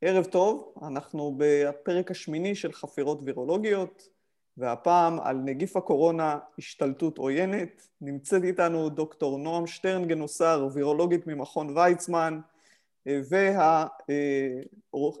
ערב 0.00 0.24
טוב, 0.24 0.74
אנחנו 0.82 1.34
בפרק 1.36 2.10
השמיני 2.10 2.54
של 2.54 2.72
חפירות 2.72 3.20
וירולוגיות, 3.24 4.08
והפעם 4.56 5.20
על 5.20 5.36
נגיף 5.36 5.76
הקורונה, 5.76 6.38
השתלטות 6.58 7.18
עוינת. 7.18 7.88
נמצאת 8.00 8.44
איתנו 8.44 8.88
דוקטור 8.88 9.38
נועם 9.38 9.66
שטרן 9.66 10.08
גנוסר, 10.08 10.68
וירולוגית 10.72 11.26
ממכון 11.26 11.78
ויצמן, 11.78 12.40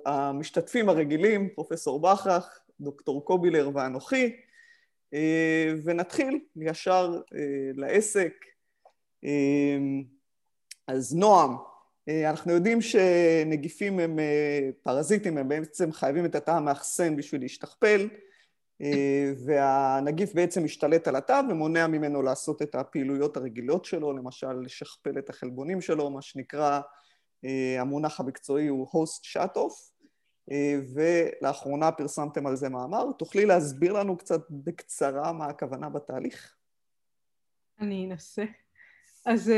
והמשתתפים 0.06 0.88
הרגילים, 0.88 1.48
פרופסור 1.54 2.00
בכרך, 2.00 2.60
דוקטור 2.80 3.24
קובילר 3.24 3.70
ואנוכי, 3.74 4.36
ונתחיל 5.84 6.40
ישר 6.56 7.20
לעסק. 7.74 8.32
אז 10.86 11.14
נועם, 11.14 11.56
אנחנו 12.08 12.52
יודעים 12.52 12.80
שנגיפים 12.80 14.00
הם 14.00 14.18
פרזיטים, 14.82 15.38
הם 15.38 15.48
בעצם 15.48 15.92
חייבים 15.92 16.24
את 16.24 16.34
התא 16.34 16.50
המאחסן 16.50 17.16
בשביל 17.16 17.40
להשתכפל, 17.40 18.08
והנגיף 19.46 20.34
בעצם 20.34 20.64
משתלט 20.64 21.08
על 21.08 21.16
התא 21.16 21.40
ומונע 21.50 21.86
ממנו 21.86 22.22
לעשות 22.22 22.62
את 22.62 22.74
הפעילויות 22.74 23.36
הרגילות 23.36 23.84
שלו, 23.84 24.12
למשל 24.12 24.52
לשכפל 24.52 25.18
את 25.18 25.30
החלבונים 25.30 25.80
שלו, 25.80 26.10
מה 26.10 26.22
שנקרא, 26.22 26.80
המונח 27.78 28.20
המקצועי 28.20 28.66
הוא 28.66 28.88
host 28.88 29.36
shut-off, 29.36 29.92
ולאחרונה 30.94 31.92
פרסמתם 31.92 32.46
על 32.46 32.56
זה 32.56 32.68
מאמר. 32.68 33.12
תוכלי 33.12 33.46
להסביר 33.46 33.92
לנו 33.92 34.16
קצת 34.16 34.40
בקצרה 34.50 35.32
מה 35.32 35.46
הכוונה 35.46 35.88
בתהליך? 35.88 36.54
אני 37.80 38.06
אנסה. 38.10 38.44
אז 39.26 39.52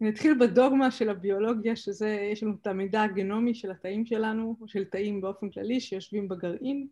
אני 0.00 0.10
אתחיל 0.10 0.38
בדוגמה 0.40 0.90
של 0.90 1.08
הביולוגיה, 1.08 1.76
שזה, 1.76 2.28
יש 2.32 2.42
לנו 2.42 2.54
את 2.62 2.66
המידע 2.66 3.02
הגנומי 3.02 3.54
של 3.54 3.70
התאים 3.70 4.06
שלנו, 4.06 4.56
או 4.60 4.68
של 4.68 4.84
תאים 4.84 5.20
באופן 5.20 5.50
כללי, 5.50 5.80
שיושבים 5.80 6.28
בגרעין, 6.28 6.88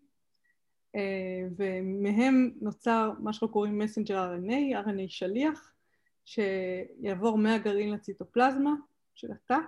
ומהם 1.57 2.51
נוצר 2.61 3.13
מה 3.19 3.33
שאנחנו 3.33 3.49
קוראים 3.49 3.79
מסנג'ר 3.79 4.35
RNA, 4.37 4.87
RNA 4.87 5.09
שליח, 5.09 5.73
שיעבור 6.25 7.39
מהגרעין 7.39 7.91
לציטופלזמה 7.91 8.75
של 9.15 9.33
התא, 9.33 9.59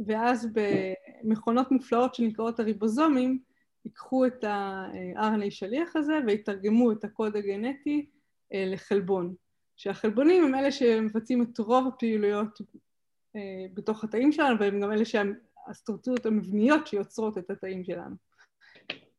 ואז 0.00 0.48
במכונות 0.52 1.70
מופלאות 1.70 2.14
שנקראות 2.14 2.60
הריבוזומים, 2.60 3.38
ייקחו 3.84 4.26
את 4.26 4.44
ה-RNA 4.44 5.50
שליח 5.50 5.96
הזה 5.96 6.18
ויתרגמו 6.26 6.92
את 6.92 7.04
הקוד 7.04 7.36
הגנטי 7.36 8.06
לחלבון. 8.50 9.34
שהחלבונים 9.82 10.44
הם 10.44 10.54
אלה 10.54 10.72
שמבצעים 10.72 11.42
את 11.42 11.58
רוב 11.58 11.86
הפעילויות 11.86 12.58
אה, 13.36 13.66
בתוך 13.74 14.04
התאים 14.04 14.32
שלנו, 14.32 14.60
והם 14.60 14.80
גם 14.80 14.92
אלה 14.92 15.04
שהסטרוקטורות 15.04 16.26
המבניות 16.26 16.86
שיוצרות 16.86 17.38
את 17.38 17.50
התאים 17.50 17.84
שלנו. 17.84 18.16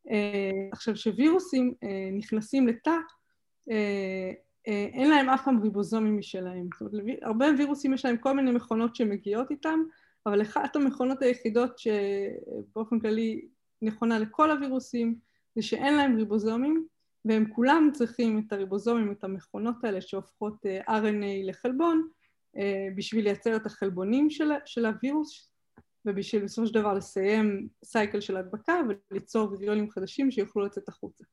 אה, 0.09 0.67
עכשיו, 0.71 0.93
כשווירוסים 0.93 1.73
אה, 1.83 2.09
נכנסים 2.11 2.67
לתא, 2.67 2.95
אין 4.65 5.09
להם 5.09 5.29
אף 5.29 5.43
פעם 5.45 5.61
ריבוזומים 5.61 6.17
משלהם. 6.17 6.69
זאת 6.79 6.93
אומרת, 6.93 7.17
הרבה 7.21 7.45
וירוסים 7.57 7.93
יש 7.93 8.05
להם 8.05 8.17
כל 8.17 8.33
מיני 8.33 8.51
מכונות 8.51 8.95
שמגיעות 8.95 9.51
איתם, 9.51 9.79
אבל 10.25 10.41
אחת 10.41 10.75
המכונות 10.75 11.21
היחידות 11.21 11.79
שבאופן 11.79 12.99
כללי 12.99 13.47
נכונה 13.81 14.19
לכל 14.19 14.51
הווירוסים 14.51 15.15
זה 15.55 15.61
שאין 15.61 15.93
להם 15.95 16.15
ריבוזומים, 16.17 16.87
והם 17.25 17.45
כולם 17.55 17.89
צריכים 17.93 18.43
את 18.47 18.53
הריבוזומים, 18.53 19.11
את 19.11 19.23
המכונות 19.23 19.83
האלה 19.83 20.01
שהופכות 20.01 20.65
אה, 20.65 20.99
RNA 20.99 21.49
לחלבון 21.49 22.07
אה, 22.57 22.87
בשביל 22.95 23.23
לייצר 23.23 23.55
את 23.55 23.65
החלבונים 23.65 24.29
של, 24.29 24.51
של 24.65 24.85
הווירוס 24.85 25.49
ובשביל 26.05 26.43
בסופו 26.43 26.67
של 26.67 26.73
דבר 26.73 26.93
לסיים 26.93 27.67
סייקל 27.85 28.21
של 28.21 28.37
הדבקה 28.37 28.79
וליצור 29.11 29.51
ויריונים 29.51 29.91
חדשים 29.91 30.31
שיוכלו 30.31 30.65
לצאת 30.65 30.89
החוצה. 30.89 31.23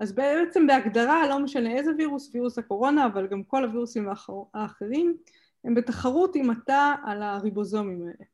אז 0.00 0.12
בעצם 0.12 0.66
בהגדרה, 0.66 1.28
לא 1.28 1.38
משנה 1.38 1.76
איזה 1.76 1.90
וירוס, 1.98 2.30
וירוס 2.34 2.58
הקורונה, 2.58 3.06
אבל 3.06 3.26
גם 3.26 3.42
כל 3.42 3.64
הווירוסים 3.64 4.08
האחרים, 4.54 5.16
הם 5.64 5.74
בתחרות 5.74 6.36
עם 6.36 6.50
התא 6.50 6.94
על 7.04 7.22
הריבוזומים 7.22 8.02
האלה. 8.02 8.24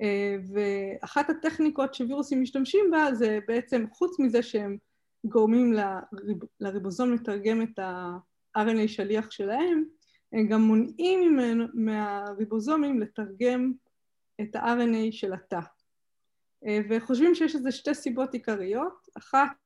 אה, 0.00 0.36
ואחת 0.52 1.30
הטכניקות 1.30 1.94
שווירוסים 1.94 2.42
משתמשים 2.42 2.84
בה 2.90 3.14
זה 3.14 3.38
בעצם, 3.48 3.84
חוץ 3.92 4.20
מזה 4.20 4.42
שהם 4.42 4.76
גורמים 5.24 5.72
לריב, 5.72 6.38
לריבוזום 6.60 7.12
לתרגם 7.12 7.62
את 7.62 7.78
ה-RNA 7.78 8.88
שליח 8.88 9.30
שלהם, 9.30 9.84
הם 10.32 10.48
גם 10.48 10.60
מונעים 10.60 11.38
מהריבוזומים 11.74 13.00
לתרגם 13.00 13.72
את 14.40 14.56
ה-RNA 14.56 15.12
של 15.12 15.32
התא. 15.32 15.60
אה, 16.66 16.80
וחושבים 16.90 17.34
שיש 17.34 17.54
לזה 17.54 17.72
שתי 17.72 17.94
סיבות 17.94 18.34
עיקריות, 18.34 19.08
אחת 19.18 19.56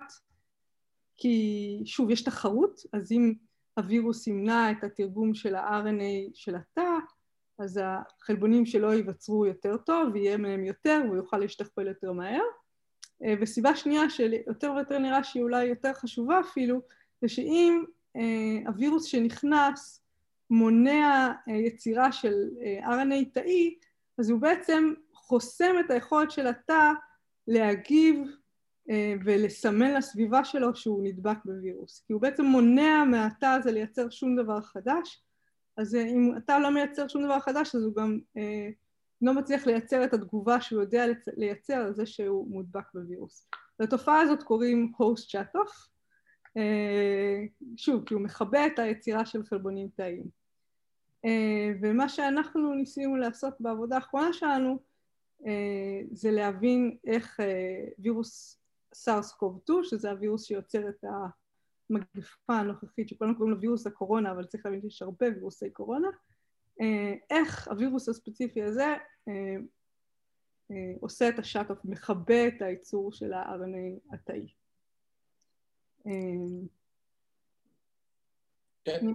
כי 1.16 1.82
שוב 1.84 2.10
יש 2.10 2.22
תחרות, 2.22 2.80
אז 2.92 3.12
אם 3.12 3.34
הווירוס 3.78 4.26
ימנע 4.26 4.70
את 4.70 4.84
התרגום 4.84 5.34
של 5.34 5.54
ה-RNA 5.54 6.30
של 6.34 6.56
התא, 6.56 6.90
אז 7.58 7.80
החלבונים 7.82 8.66
שלו 8.66 8.92
ייווצרו 8.92 9.46
יותר 9.46 9.76
טוב, 9.76 10.10
ויהיה 10.12 10.36
מהם 10.36 10.64
יותר 10.64 11.00
והוא 11.04 11.16
יוכל 11.16 11.38
להשתכפל 11.38 11.86
יותר 11.86 12.12
מהר. 12.12 12.42
אה, 13.24 13.34
וסיבה 13.40 13.76
שנייה 13.76 14.10
שיותר 14.10 14.72
ויותר 14.72 14.98
נראה 14.98 15.24
שהיא 15.24 15.42
אולי 15.42 15.64
יותר 15.64 15.94
חשובה 15.94 16.40
אפילו, 16.40 16.80
זה 17.22 17.28
שאם 17.28 17.84
אה, 18.16 18.58
הווירוס 18.66 19.04
שנכנס 19.04 20.02
מונע 20.50 21.32
אה, 21.48 21.54
יצירה 21.54 22.12
של 22.12 22.34
RNA 22.82 23.32
תאי, 23.32 23.74
אז 24.18 24.30
הוא 24.30 24.40
בעצם 24.40 24.92
חוסם 25.12 25.74
את 25.80 25.90
היכולת 25.90 26.30
של 26.30 26.46
התא 26.46 26.92
להגיב 27.46 28.16
ולסמן 29.24 29.94
לסביבה 29.94 30.44
שלו 30.44 30.76
שהוא 30.76 31.04
נדבק 31.04 31.36
בווירוס. 31.44 32.04
כי 32.06 32.12
הוא 32.12 32.22
בעצם 32.22 32.44
מונע 32.44 33.04
מהתא 33.04 33.46
הזה 33.46 33.72
לייצר 33.72 34.10
שום 34.10 34.36
דבר 34.36 34.60
חדש, 34.60 35.22
אז 35.76 35.94
אם 35.94 36.32
התא 36.36 36.58
לא 36.58 36.70
מייצר 36.70 37.08
שום 37.08 37.24
דבר 37.24 37.40
חדש 37.40 37.74
אז 37.74 37.84
הוא 37.84 37.94
גם 37.94 38.18
לא 39.22 39.34
מצליח 39.34 39.66
לייצר 39.66 40.04
את 40.04 40.14
התגובה 40.14 40.60
שהוא 40.60 40.80
יודע 40.80 41.04
לייצר 41.36 41.74
על 41.74 41.94
זה 41.94 42.06
שהוא 42.06 42.50
מודבק 42.50 42.84
בווירוס. 42.94 43.48
לתופעה 43.80 44.20
הזאת 44.20 44.42
קוראים 44.42 44.92
host 44.96 45.22
shut-off, 45.30 45.88
אה, 46.56 47.44
שוב, 47.76 48.04
כי 48.06 48.14
הוא 48.14 48.22
מכבה 48.22 48.66
את 48.66 48.78
היצירה 48.78 49.26
של 49.26 49.44
חלבונים 49.44 49.88
תאיים. 49.96 50.24
אה, 51.24 51.70
ומה 51.82 52.08
שאנחנו 52.08 52.74
ניסינו 52.74 53.16
לעשות 53.16 53.54
בעבודה 53.60 53.96
האחרונה 53.96 54.32
שלנו 54.32 54.78
אה, 55.46 56.00
זה 56.12 56.30
להבין 56.30 56.96
איך 57.06 57.40
וירוס 57.98 58.60
סארס 58.94 59.32
קוב 59.32 59.60
2, 59.64 59.84
שזה 59.84 60.10
הווירוס 60.10 60.44
שיוצר 60.44 60.88
את 60.88 61.04
המגפה 61.90 62.54
הנוכחית, 62.54 63.08
שכולם 63.08 63.34
קוראים 63.34 63.54
לו 63.54 63.60
וירוס 63.60 63.86
הקורונה, 63.86 64.30
אבל 64.32 64.44
צריך 64.44 64.66
להבין 64.66 64.80
שיש 64.80 65.02
הרבה 65.02 65.26
וירוסי 65.34 65.70
קורונה, 65.70 66.08
איך 67.30 67.68
הווירוס 67.68 68.08
הספציפי 68.08 68.62
הזה 68.62 68.94
אה, 69.28 69.56
אה, 70.70 70.92
עושה 71.00 71.28
את 71.28 71.38
השאט-אוף, 71.38 71.78
מכבה 71.84 72.48
את 72.48 72.62
הייצור 72.62 73.12
של 73.12 73.32
ה-RNA 73.32 74.14
התאי. 74.14 74.48
כן. 78.84 79.06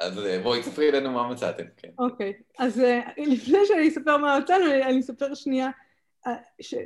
אז 0.00 0.20
בואי 0.42 0.60
תספרי 0.60 0.92
לנו 0.92 1.12
מה 1.12 1.28
מצאתם, 1.28 1.64
כן. 1.76 1.88
אוקיי, 1.98 2.32
אז 2.58 2.82
לפני 3.16 3.58
שאני 3.66 3.88
אספר 3.88 4.16
מה 4.16 4.38
מצאנו, 4.38 4.64
אני 4.64 5.00
אספר 5.00 5.34
שנייה 5.34 5.70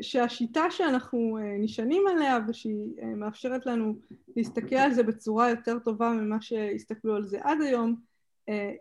שהשיטה 0.00 0.70
שאנחנו 0.70 1.38
נשענים 1.58 2.06
עליה 2.06 2.38
ושהיא 2.48 2.86
מאפשרת 3.16 3.66
לנו 3.66 3.94
להסתכל 4.36 4.76
על 4.76 4.92
זה 4.92 5.02
בצורה 5.02 5.50
יותר 5.50 5.78
טובה 5.78 6.10
ממה 6.10 6.40
שהסתכלו 6.40 7.16
על 7.16 7.24
זה 7.24 7.38
עד 7.42 7.58
היום, 7.60 7.90
אה, 7.90 8.13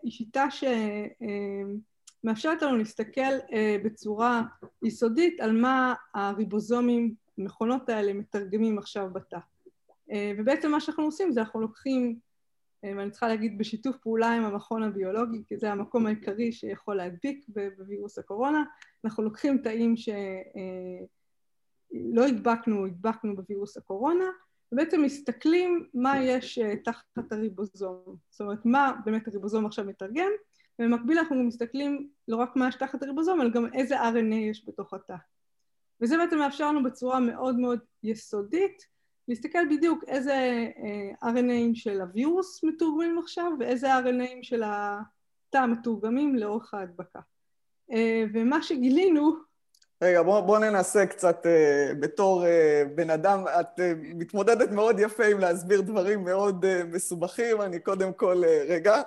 היא 0.02 0.12
שיטה 0.12 0.46
שמאפשרת 2.24 2.62
לנו 2.62 2.76
להסתכל 2.76 3.20
אה, 3.52 3.76
בצורה 3.84 4.42
יסודית 4.82 5.40
על 5.40 5.52
מה 5.52 5.94
הריבוזומים, 6.14 7.14
המכונות 7.38 7.88
האלה, 7.88 8.12
מתרגמים 8.12 8.78
עכשיו 8.78 9.10
בתא. 9.12 9.38
אה, 10.10 10.32
ובעצם 10.38 10.70
מה 10.70 10.80
שאנחנו 10.80 11.04
עושים 11.04 11.32
זה 11.32 11.40
אנחנו 11.40 11.60
לוקחים, 11.60 12.18
ואני 12.82 13.10
צריכה 13.10 13.28
להגיד 13.28 13.58
בשיתוף 13.58 13.96
פעולה 13.96 14.32
עם 14.32 14.44
המכון 14.44 14.82
הביולוגי, 14.82 15.42
כי 15.46 15.56
זה 15.56 15.72
המקום 15.72 16.06
העיקרי 16.06 16.52
שיכול 16.52 16.96
להדביק 16.96 17.46
בווירוס 17.48 18.18
הקורונה, 18.18 18.64
אנחנו 19.04 19.22
לוקחים 19.22 19.58
תאים 19.58 19.94
שלא 19.96 20.16
הדבקנו, 22.26 22.86
הדבקנו 22.86 23.36
בווירוס 23.36 23.76
הקורונה, 23.76 24.24
ובעצם 24.74 25.02
מסתכלים 25.02 25.86
מה 25.94 26.22
יש 26.22 26.58
אה, 26.58 26.76
תחת 26.76 27.32
הריבוזום, 27.32 28.16
זאת 28.30 28.40
אומרת 28.40 28.66
מה 28.66 28.92
באמת 29.04 29.28
הריבוזום 29.28 29.66
עכשיו 29.66 29.84
מתרגם, 29.84 30.30
ובמקביל 30.78 31.18
אנחנו 31.18 31.42
מסתכלים 31.42 32.08
לא 32.28 32.36
רק 32.36 32.56
מה 32.56 32.68
יש 32.68 32.74
תחת 32.74 33.02
הריבוזום, 33.02 33.40
אלא 33.40 33.50
גם 33.50 33.66
איזה 33.74 34.02
RNA 34.02 34.34
יש 34.34 34.68
בתוך 34.68 34.94
התא. 34.94 35.14
וזה 36.00 36.16
בעצם 36.16 36.38
מאפשר 36.38 36.68
לנו 36.68 36.82
בצורה 36.82 37.20
מאוד 37.20 37.58
מאוד 37.58 37.78
יסודית 38.02 38.86
להסתכל 39.28 39.68
בדיוק 39.70 40.04
איזה 40.06 40.68
אה, 40.76 41.30
RNAים 41.30 41.74
של 41.74 42.00
הווירוס 42.00 42.64
מתורגמים 42.64 43.18
עכשיו 43.18 43.52
ואיזה 43.58 43.98
RNAים 43.98 44.42
של 44.42 44.62
התא 44.64 45.66
מתורגמים 45.66 46.36
לאורך 46.36 46.74
ההדבקה. 46.74 47.20
אה, 47.92 48.24
ומה 48.32 48.62
שגילינו 48.62 49.36
רגע, 50.02 50.22
בוא, 50.22 50.40
בוא 50.40 50.58
ננסה 50.58 51.06
קצת, 51.06 51.46
uh, 51.46 51.94
בתור 51.94 52.44
uh, 52.44 52.88
בן 52.94 53.10
אדם, 53.10 53.44
את 53.60 53.78
uh, 53.78 53.82
מתמודדת 54.00 54.70
מאוד 54.70 54.98
יפה 54.98 55.24
עם 55.24 55.38
להסביר 55.38 55.80
דברים 55.80 56.24
מאוד 56.24 56.64
uh, 56.64 56.84
מסובכים, 56.84 57.62
אני 57.62 57.80
קודם 57.80 58.12
כל, 58.12 58.42
uh, 58.44 58.70
רגע. 58.72 59.02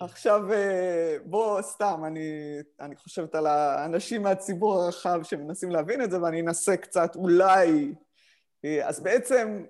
עכשיו, 0.00 0.42
uh, 0.50 1.22
בוא, 1.24 1.62
סתם, 1.62 2.02
אני, 2.06 2.58
אני 2.80 2.96
חושבת 2.96 3.34
על 3.34 3.46
האנשים 3.46 4.22
מהציבור 4.22 4.82
הרחב 4.82 5.20
שמנסים 5.22 5.70
להבין 5.70 6.02
את 6.02 6.10
זה, 6.10 6.22
ואני 6.22 6.40
אנסה 6.40 6.76
קצת, 6.76 7.16
אולי... 7.16 7.94
Uh, 8.66 8.68
אז 8.84 9.00
בעצם, 9.00 9.64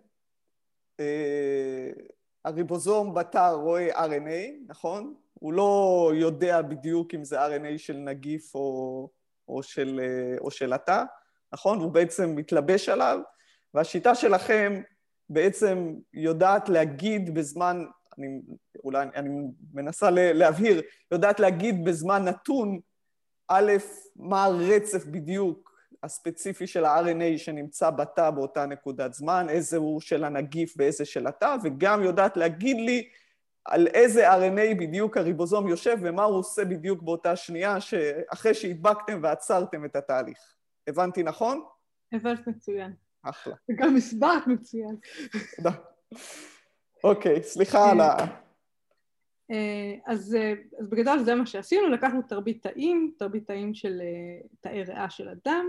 uh, 1.01 2.03
הריבוזום 2.45 3.15
בתא 3.15 3.51
רואה 3.51 4.07
RNA, 4.07 4.53
נכון? 4.67 5.15
הוא 5.35 5.53
לא 5.53 6.13
יודע 6.15 6.63
בדיוק 6.63 7.15
אם 7.15 7.25
זה 7.25 7.47
RNA 7.47 7.79
של 7.79 7.97
נגיף 7.97 8.55
או... 8.55 9.09
או 9.49 9.63
של, 9.63 10.01
אה, 10.03 10.39
או 10.41 10.51
של 10.51 10.73
התא, 10.73 11.03
נכון? 11.53 11.81
הוא 11.81 11.93
בעצם 11.93 12.35
מתלבש 12.37 12.89
עליו, 12.89 13.21
והשיטה 13.75 14.15
שלכם 14.15 14.83
בעצם 15.29 15.95
יודעת 16.13 16.69
להגיד 16.69 17.35
בזמן, 17.35 17.85
אני 18.19 18.41
אולי 18.85 19.07
אני 19.15 19.31
מנסה 19.73 20.11
להבהיר, 20.11 20.83
יודעת 21.13 21.41
להגיד 21.41 21.85
בזמן 21.85 22.25
נתון, 22.25 22.81
א', 23.49 23.73
מה 24.17 24.45
הרצף 24.45 25.05
בדיוק 25.07 25.75
הספציפי 26.03 26.67
של 26.67 26.85
ה-RNA 26.85 27.39
שנמצא 27.39 27.91
בתא 27.91 28.31
באותה 28.31 28.67
נקודת 28.67 29.15
זמן, 29.15 29.47
איזה 29.49 29.77
הוא 29.77 30.01
של 30.01 30.25
הנגיף 30.25 30.75
ואיזה 30.77 31.05
של 31.05 31.27
התא, 31.27 31.57
וגם 31.63 32.03
יודעת 32.03 32.37
להגיד 32.37 32.77
לי 32.77 33.09
על 33.65 33.87
איזה 33.87 34.33
RNA 34.33 34.75
בדיוק 34.81 35.17
הריבוזום 35.17 35.69
יושב 35.69 35.97
ומה 36.03 36.23
הוא 36.23 36.39
עושה 36.39 36.65
בדיוק 36.65 37.03
באותה 37.03 37.37
שנייה 37.37 37.77
אחרי 38.29 38.55
שהדבקתם 38.55 39.21
ועצרתם 39.23 39.85
את 39.85 39.97
התהליך. 39.97 40.55
הבנתי 40.87 41.23
נכון? 41.23 41.65
הבנת 42.13 42.47
מצוין. 42.47 42.93
אחלה. 43.23 43.55
וגם 43.71 43.97
הסברת 43.97 44.47
מצוין. 44.47 44.97
תודה. 45.57 45.71
אוקיי, 47.05 47.43
סליחה 47.43 47.91
על 47.91 48.01
ה... 48.01 48.17
אה, 49.51 49.95
אז, 50.07 50.35
אה, 50.35 50.53
אז 50.79 50.89
בגדול 50.89 51.19
זה 51.19 51.35
מה 51.35 51.47
שעשינו, 51.47 51.89
לקחנו 51.89 52.23
תרבית 52.23 52.63
תאים, 52.63 53.13
תרבית 53.19 53.47
תאים 53.47 53.75
של 53.75 54.01
אה, 54.01 54.47
תאי 54.61 54.83
ריאה 54.83 55.11
של 55.11 55.29
אדם, 55.29 55.67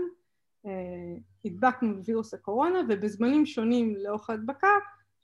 הדבקנו 1.44 1.96
בווירוס 1.96 2.34
הקורונה 2.34 2.80
ובזמנים 2.88 3.46
שונים 3.46 3.94
לאורך 3.96 4.30
ההדבקה 4.30 4.68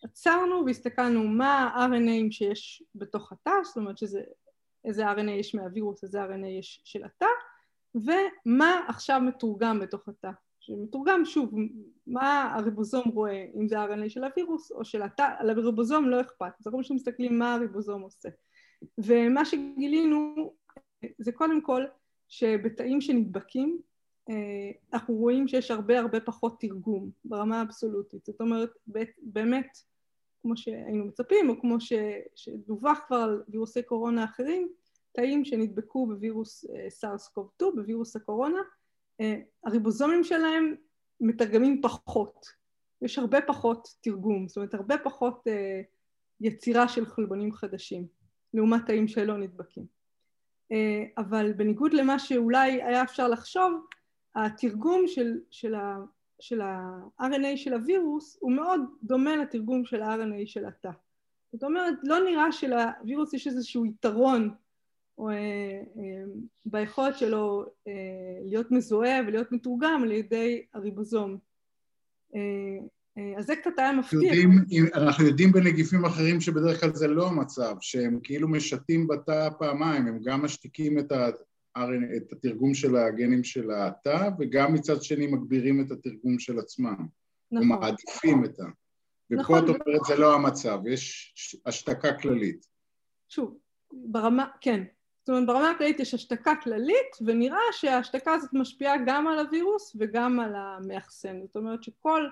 עצרנו 0.05 0.67
והסתכלנו 0.67 1.29
מה 1.29 1.59
ה-RNAים 1.59 2.31
שיש 2.31 2.83
בתוך 2.95 3.33
התא, 3.33 3.53
זאת 3.65 3.77
אומרת 3.77 3.99
שזה 3.99 4.23
איזה 4.85 5.13
RNA 5.13 5.31
יש 5.31 5.55
מהווירוס, 5.55 6.05
איזה 6.05 6.25
RNA 6.25 6.47
יש 6.47 6.81
של 6.85 7.05
התא, 7.05 7.27
ומה 7.95 8.81
עכשיו 8.89 9.21
מתורגם 9.21 9.81
בתוך 9.81 10.09
התא. 10.09 10.31
שמתורגם 10.61 11.25
שוב, 11.25 11.55
מה 12.07 12.55
הריבוזום 12.55 13.09
רואה, 13.09 13.47
אם 13.55 13.69
זה 13.69 13.85
RNA 13.85 14.09
של 14.09 14.25
הווירוס 14.25 14.73
או 14.73 14.85
של 14.85 15.03
התא, 15.03 15.29
על 15.39 15.51
הריבוזום 15.51 16.09
לא 16.09 16.21
אכפת, 16.21 16.53
זה 16.59 16.71
רק 16.71 16.83
שמסתכלים 16.83 17.39
מה 17.39 17.55
הריבוזום 17.55 18.03
עושה. 18.03 18.29
ומה 18.99 19.45
שגילינו 19.45 20.55
זה 21.19 21.33
קודם 21.33 21.61
כל 21.61 21.85
שבתאים 22.29 23.01
שנדבקים 23.01 23.81
אה, 24.31 24.71
אנחנו 24.93 25.15
רואים 25.15 25.49
שיש 25.49 25.71
הרבה 25.71 25.99
הרבה 25.99 26.21
פחות 26.21 26.61
תרגום 26.61 27.11
ברמה 27.25 27.61
האבסולוטית, 27.61 28.25
זאת 28.25 28.41
אומרת 28.41 28.71
באמת 29.23 29.79
כמו 30.43 30.57
שהיינו 30.57 31.05
מצפים, 31.05 31.49
או 31.51 31.61
כמו 31.61 31.77
שדווח 32.35 32.99
כבר 33.07 33.17
על 33.17 33.43
וירוסי 33.49 33.83
קורונה 33.83 34.25
אחרים, 34.25 34.69
תאים 35.13 35.45
שנדבקו 35.45 36.07
בווירוס 36.07 36.65
סארס 36.89 37.29
קוב 37.29 37.51
2, 37.57 37.73
בווירוס 37.77 38.17
הקורונה, 38.17 38.61
אה, 39.21 39.41
הריבוזומים 39.65 40.25
שלהם 40.25 40.75
מתרגמים 41.21 41.83
פחות, 41.83 42.47
יש 43.03 43.19
הרבה 43.19 43.41
פחות 43.41 43.89
תרגום, 44.01 44.49
זאת 44.49 44.57
אומרת 44.57 44.75
הרבה 44.75 44.99
פחות 44.99 45.45
אה, 45.47 45.81
יצירה 46.41 46.89
של 46.89 47.07
חלבונים 47.07 47.53
חדשים, 47.53 48.07
לעומת 48.55 48.87
תאים 48.87 49.09
שלא 49.09 49.39
נדבקים. 49.39 49.87
אה, 50.73 51.05
אבל 51.19 51.53
בניגוד 51.53 51.93
למה 51.93 52.19
שאולי 52.19 52.83
היה 52.83 53.03
אפשר 53.03 53.29
לחשוב, 53.29 53.87
התרגום 54.37 55.07
של, 55.07 55.41
של 55.51 55.75
של 56.43 56.61
ה-RNA 56.61 57.57
של 57.57 57.75
הווירוס 57.75 58.39
הוא 58.41 58.53
מאוד 58.53 58.81
דומה 59.03 59.37
לתרגום 59.37 59.85
של 59.85 60.03
ה-RNA 60.03 60.47
של 60.47 60.67
התא. 60.67 60.91
זאת 61.53 61.65
אומרת, 61.65 61.95
לא 62.05 62.19
נראה 62.31 62.53
שלווירוס 62.53 63.35
יש 63.35 63.47
איזשהו 63.47 63.87
יתרון 63.87 64.51
או, 65.19 65.31
אה, 65.31 65.35
אה, 65.35 66.25
ביכולת 66.67 67.19
שלו 67.19 67.65
אה, 67.89 67.93
להיות 68.45 68.71
מזוהה 68.71 69.21
ולהיות 69.27 69.53
מתורגם 69.53 70.01
על 70.03 70.13
ידי 70.13 70.63
הריבוזום. 70.75 71.39
אה, 72.35 72.41
אה, 73.19 73.39
אז 73.39 73.47
זה 73.47 73.57
קצת 73.57 73.71
היה 73.79 73.93
מפתיע. 73.93 74.35
יודעים, 74.35 74.87
אנחנו 74.95 75.27
יודעים 75.27 75.53
בנגיפים 75.53 76.05
אחרים 76.05 76.41
שבדרך 76.41 76.81
כלל 76.81 76.95
זה 76.95 77.09
לא 77.09 77.29
המצב, 77.29 77.75
שהם 77.81 78.19
כאילו 78.23 78.49
משתים 78.49 79.07
בתא 79.07 79.49
פעמיים, 79.59 80.07
הם 80.07 80.19
גם 80.25 80.43
משתיקים 80.43 80.99
את 80.99 81.13
ה... 81.13 81.29
את 82.17 82.33
התרגום 82.33 82.75
של 82.75 82.97
הגנים 82.97 83.45
של 83.45 83.71
התא, 83.71 84.29
וגם 84.39 84.75
מצד 84.75 85.03
שני 85.03 85.27
מגבירים 85.27 85.81
את 85.81 85.91
התרגום 85.91 86.39
של 86.39 86.59
עצמם. 86.59 87.07
נכון. 87.53 87.71
ומעדיפים 87.71 88.45
את 88.45 88.61
ה... 88.61 88.65
ופה 89.31 89.43
נכון. 89.43 89.59
את 89.59 89.65
אומרת 89.69 90.05
זה 90.07 90.17
לא 90.17 90.35
המצב, 90.35 90.79
יש 90.87 91.35
השתקה 91.67 92.13
כללית. 92.13 92.67
שוב, 93.29 93.59
ברמה, 93.93 94.47
כן. 94.61 94.85
זאת 95.21 95.29
אומרת, 95.29 95.47
ברמה 95.47 95.71
הכללית 95.71 96.01
יש 96.01 96.15
השתקה 96.15 96.53
כללית, 96.63 97.17
ונראה 97.27 97.59
שההשתקה 97.73 98.33
הזאת 98.33 98.51
משפיעה 98.53 98.95
גם 99.07 99.27
על 99.27 99.39
הווירוס 99.39 99.97
וגם 99.99 100.41
על 100.41 100.55
המאחסן. 100.57 101.41
זאת 101.47 101.57
אומרת 101.57 101.83
שכל, 101.83 102.29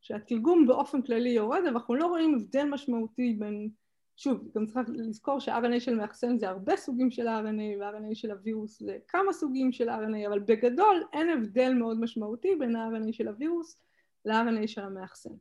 שהתרגום 0.00 0.66
באופן 0.66 1.02
כללי 1.02 1.30
יורד, 1.30 1.58
אבל 1.58 1.68
אנחנו 1.68 1.94
לא 1.94 2.06
רואים 2.06 2.34
הבדל 2.34 2.64
משמעותי 2.64 3.36
בין 3.38 3.68
שוב, 4.16 4.48
גם 4.56 4.66
צריך 4.66 4.88
לזכור 4.88 5.40
ש-RNA 5.40 5.80
של 5.80 5.94
מאחסן 5.94 6.38
זה 6.38 6.48
הרבה 6.48 6.76
סוגים 6.76 7.10
של 7.10 7.28
RNA 7.28 7.80
ו-RNA 7.80 8.14
של 8.14 8.30
הווירוס 8.30 8.82
זה 8.82 8.98
כמה 9.08 9.32
סוגים 9.32 9.72
של 9.72 9.88
RNA, 9.88 10.28
אבל 10.28 10.38
בגדול 10.38 11.04
אין 11.12 11.30
הבדל 11.30 11.74
מאוד 11.74 12.00
משמעותי 12.00 12.54
בין 12.58 12.76
ה-RNA 12.76 13.12
של 13.12 13.28
הווירוס 13.28 13.80
ל-RNA 14.24 14.66
של 14.66 14.80
המאחסן. 14.80 15.34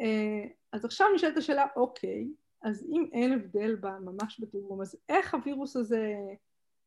אה, 0.00 0.44
אז 0.72 0.84
עכשיו 0.84 1.06
נשאלת 1.14 1.36
השאלה, 1.36 1.66
אוקיי, 1.76 2.28
אז 2.62 2.86
אם 2.90 3.08
אין 3.12 3.32
הבדל 3.32 3.76
ממש 4.00 4.40
בתרגום, 4.40 4.80
אז 4.80 4.96
איך 5.08 5.34
הווירוס 5.34 5.76
הזה 5.76 6.14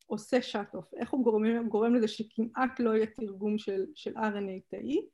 עושה 0.07 0.41
שאט-אוף? 0.41 0.93
איך 0.93 1.09
הוא 1.09 1.23
גורם, 1.23 1.69
גורם 1.69 1.95
לזה 1.95 2.07
שכמעט 2.07 2.79
לא 2.79 2.89
יהיה 2.95 3.05
תרגום 3.05 3.57
של, 3.57 3.85
של 3.95 4.17
RNA 4.17 4.61
תאי? 4.69 5.07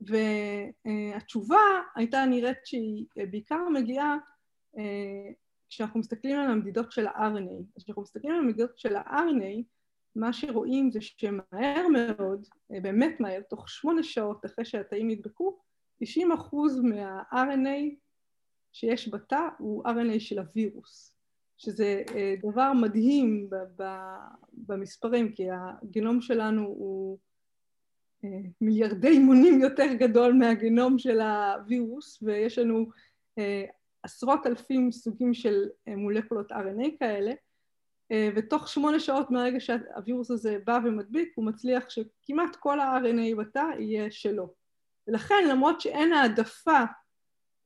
והתשובה 0.00 1.60
הייתה 1.96 2.24
נראית 2.26 2.58
שהיא 2.64 3.06
בעיקר 3.30 3.68
מגיעה 3.68 4.12
אה, 4.12 4.37
כשאנחנו 5.68 6.00
מסתכלים 6.00 6.36
על 6.36 6.50
המדידות 6.50 6.92
של 6.92 7.06
ה-RNA. 7.06 7.62
אז 7.76 7.82
כשאנחנו 7.82 8.02
מסתכלים 8.02 8.32
על 8.32 8.38
המדידות 8.38 8.78
של 8.78 8.96
ה-RNA, 8.96 9.62
מה 10.16 10.32
שרואים 10.32 10.90
זה 10.90 11.00
שמהר 11.00 11.86
מאוד, 11.92 12.46
אה, 12.72 12.80
באמת 12.80 13.20
מהר, 13.20 13.40
תוך 13.40 13.68
שמונה 13.68 14.02
שעות 14.02 14.46
אחרי 14.46 14.64
שהתאים 14.64 15.10
נדבקו, 15.10 15.58
90 16.00 16.32
אחוז 16.32 16.80
מה-RNA 16.80 17.94
שיש 18.72 19.08
בתא 19.08 19.48
הוא 19.58 19.84
RNA 19.84 20.20
של 20.20 20.38
הווירוס, 20.38 21.16
שזה 21.56 22.02
אה, 22.14 22.34
דבר 22.42 22.72
מדהים 22.72 23.50
במספרים, 24.52 25.32
כי 25.32 25.46
הגנום 25.50 26.20
שלנו 26.20 26.62
הוא 26.62 27.18
מיליארדי 28.60 29.18
מונים 29.18 29.60
יותר 29.60 29.94
גדול 29.98 30.32
מהגנום 30.32 30.98
של 30.98 31.20
הווירוס, 31.20 32.22
ויש 32.22 32.58
לנו 32.58 32.86
עשרות 34.02 34.46
אלפים 34.46 34.92
סוגים 34.92 35.34
של 35.34 35.68
אה, 35.88 35.96
מולקולות 35.96 36.52
RNA 36.52 36.98
כאלה, 36.98 37.32
אה, 38.12 38.28
ותוך 38.36 38.68
שמונה 38.68 39.00
שעות 39.00 39.30
מהרגע 39.30 39.60
שהווירוס 39.60 40.30
הזה 40.30 40.58
בא 40.64 40.78
ומדביק, 40.84 41.32
הוא 41.36 41.44
מצליח 41.44 41.84
שכמעט 41.90 42.56
כל 42.56 42.80
ה-RNA 42.80 43.36
בתא 43.38 43.64
יהיה 43.78 44.10
שלו. 44.10 44.54
ולכן 45.08 45.48
למרות 45.50 45.80
שאין 45.80 46.12
העדפה, 46.12 46.84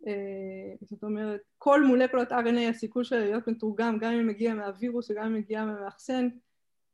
אה, 0.07 0.75
זאת 0.81 1.03
אומרת, 1.03 1.41
כל 1.59 1.85
מולקולות 1.85 2.33
RNA 2.33 2.71
הסיכוי 2.71 3.05
שלה 3.05 3.21
להיות 3.21 3.49
מתורגם 3.49 3.99
גם 3.99 4.13
אם 4.13 4.27
מגיע 4.27 4.55
מהווירוס 4.55 5.11
וגם 5.11 5.25
אם 5.25 5.35
מגיע 5.35 5.65
מהמאחסן, 5.65 6.29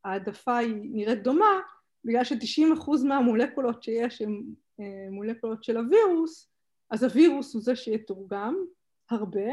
העדפה 0.04 0.57
היא 0.57 0.75
נראית 0.83 1.23
דומה, 1.23 1.61
בגלל 2.04 2.25
ש-90% 2.25 2.90
מהמולקולות 3.04 3.83
שיש 3.83 4.23
הן 4.23 4.42
מולקולות 5.11 5.64
של 5.64 5.76
הווירוס, 5.76 6.50
אז 6.90 7.02
הווירוס 7.02 7.54
הוא 7.54 7.62
זה 7.62 7.76
שיתורגם, 7.76 8.57
הרבה, 9.10 9.48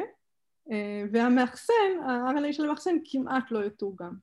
אה, 0.72 1.04
והמאחסן, 1.12 1.74
ה-RNA 2.06 2.54
של 2.54 2.64
המאחסן 2.64 2.96
כמעט 3.12 3.52
לא 3.52 3.66
יתורגם. 3.66 4.14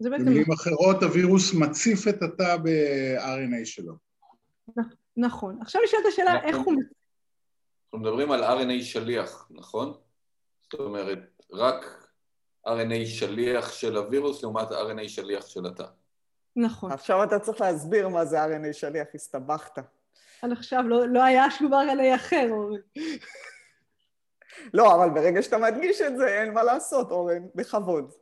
במילים 0.00 0.52
אחרות, 0.52 1.02
הווירוס 1.02 1.54
מציף 1.54 2.08
את 2.08 2.22
התא 2.22 2.56
ב-RNA 2.56 3.64
שלו. 3.64 3.94
נכון. 5.16 5.58
עכשיו 5.62 5.82
נשאלת 5.84 6.06
השאלה 6.08 6.42
איך 6.44 6.56
הוא... 6.56 6.74
אנחנו 7.84 7.98
מדברים 7.98 8.30
על 8.30 8.44
RNA 8.44 8.82
שליח, 8.82 9.48
נכון? 9.50 9.94
זאת 10.62 10.80
אומרת, 10.80 11.42
רק 11.52 12.08
RNA 12.66 13.06
שליח 13.06 13.72
של 13.72 13.96
הווירוס 13.96 14.42
לעומת 14.42 14.68
RNA 14.68 15.08
שליח 15.08 15.46
של 15.46 15.66
התא. 15.66 15.86
נכון. 16.56 16.92
עכשיו 16.92 17.24
אתה 17.24 17.38
צריך 17.38 17.60
להסביר 17.60 18.08
מה 18.08 18.24
זה 18.24 18.44
RNA 18.44 18.72
שליח, 18.72 19.06
הסתבכת. 19.14 19.78
עד 20.42 20.52
עכשיו 20.52 20.82
לא, 20.82 21.08
לא 21.08 21.24
היה 21.24 21.50
שום 21.50 21.74
RNA 21.74 22.14
אחר, 22.16 22.48
אורן. 22.50 22.80
לא, 24.74 24.94
אבל 24.94 25.10
ברגע 25.10 25.42
שאתה 25.42 25.58
מדגיש 25.58 26.00
את 26.00 26.16
זה, 26.16 26.28
אין 26.28 26.54
מה 26.54 26.62
לעשות, 26.62 27.10
אורן, 27.10 27.42
בכבוד. 27.54 28.12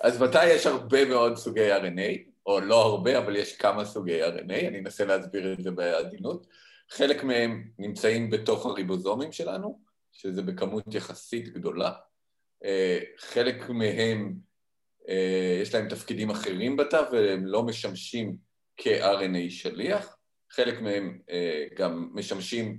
אז 0.00 0.18
בתא 0.18 0.44
יש 0.46 0.66
הרבה 0.66 1.04
מאוד 1.04 1.36
סוגי 1.36 1.72
RNA, 1.72 2.30
או 2.46 2.60
לא 2.60 2.82
הרבה, 2.82 3.18
אבל 3.18 3.36
יש 3.36 3.56
כמה 3.56 3.84
סוגי 3.84 4.22
RNA, 4.24 4.66
אני 4.68 4.78
אנסה 4.78 5.04
להסביר 5.04 5.52
את 5.52 5.62
זה 5.62 5.70
בעדינות. 5.70 6.46
חלק 6.90 7.24
מהם 7.24 7.64
נמצאים 7.78 8.30
בתוך 8.30 8.66
הריבוזומים 8.66 9.32
שלנו, 9.32 9.78
שזה 10.12 10.42
בכמות 10.42 10.94
יחסית 10.94 11.48
גדולה. 11.48 11.92
אה, 12.64 12.98
חלק 13.18 13.68
מהם, 13.70 14.34
אה, 15.08 15.58
יש 15.62 15.74
להם 15.74 15.88
תפקידים 15.88 16.30
אחרים 16.30 16.76
בתא 16.76 17.02
והם 17.12 17.46
לא 17.46 17.62
משמשים 17.62 18.36
כ-RNA 18.76 19.50
שליח. 19.50 20.16
חלק 20.50 20.80
מהם 20.80 21.18
אה, 21.30 21.64
גם 21.76 22.10
משמשים 22.14 22.78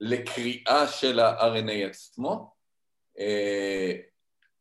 לקריאה 0.00 0.86
של 0.86 1.20
ה-RNA 1.20 1.86
עצמו, 1.90 2.54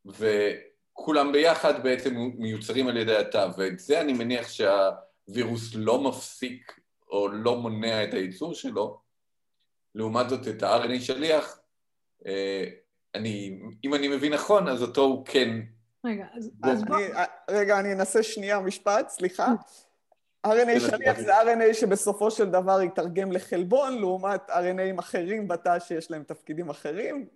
וכולם 0.05 1.31
ביחד 1.31 1.83
בעצם 1.83 2.15
מיוצרים 2.37 2.87
על 2.87 2.97
ידי 2.97 3.15
התא, 3.15 3.47
ואת 3.57 3.79
זה 3.79 4.01
אני 4.01 4.13
מניח 4.13 4.47
שהווירוס 4.49 5.71
לא 5.75 6.03
מפסיק 6.03 6.79
או 7.09 7.27
לא 7.27 7.57
מונע 7.57 8.03
את 8.03 8.13
הייצור 8.13 8.53
שלו. 8.53 8.99
לעומת 9.95 10.29
זאת, 10.29 10.47
את 10.47 10.63
ה-RNA 10.63 10.99
שליח, 10.99 11.59
אני, 13.15 13.59
אם 13.83 13.93
אני 13.93 14.07
מבין 14.07 14.33
נכון, 14.33 14.67
אז 14.67 14.81
אותו 14.81 15.01
הוא 15.01 15.25
כן... 15.25 15.49
רגע, 16.05 16.25
אז, 16.33 16.51
אז 16.63 16.83
בוא... 16.83 16.97
אני, 16.97 17.05
רגע, 17.51 17.79
אני 17.79 17.93
אנסה 17.93 18.23
שנייה 18.23 18.59
משפט, 18.59 19.09
סליחה. 19.09 19.47
RNA 20.47 20.79
שליח 20.79 21.19
זה 21.19 21.41
RNA 21.41 21.73
שבסופו 21.73 22.31
של 22.31 22.49
דבר 22.49 22.81
יתרגם 22.81 23.31
לחלבון, 23.31 23.97
לעומת 23.97 24.49
RNAים 24.49 24.99
אחרים 24.99 25.47
בתא 25.47 25.79
שיש 25.79 26.11
להם 26.11 26.23
תפקידים 26.23 26.69
אחרים, 26.69 27.27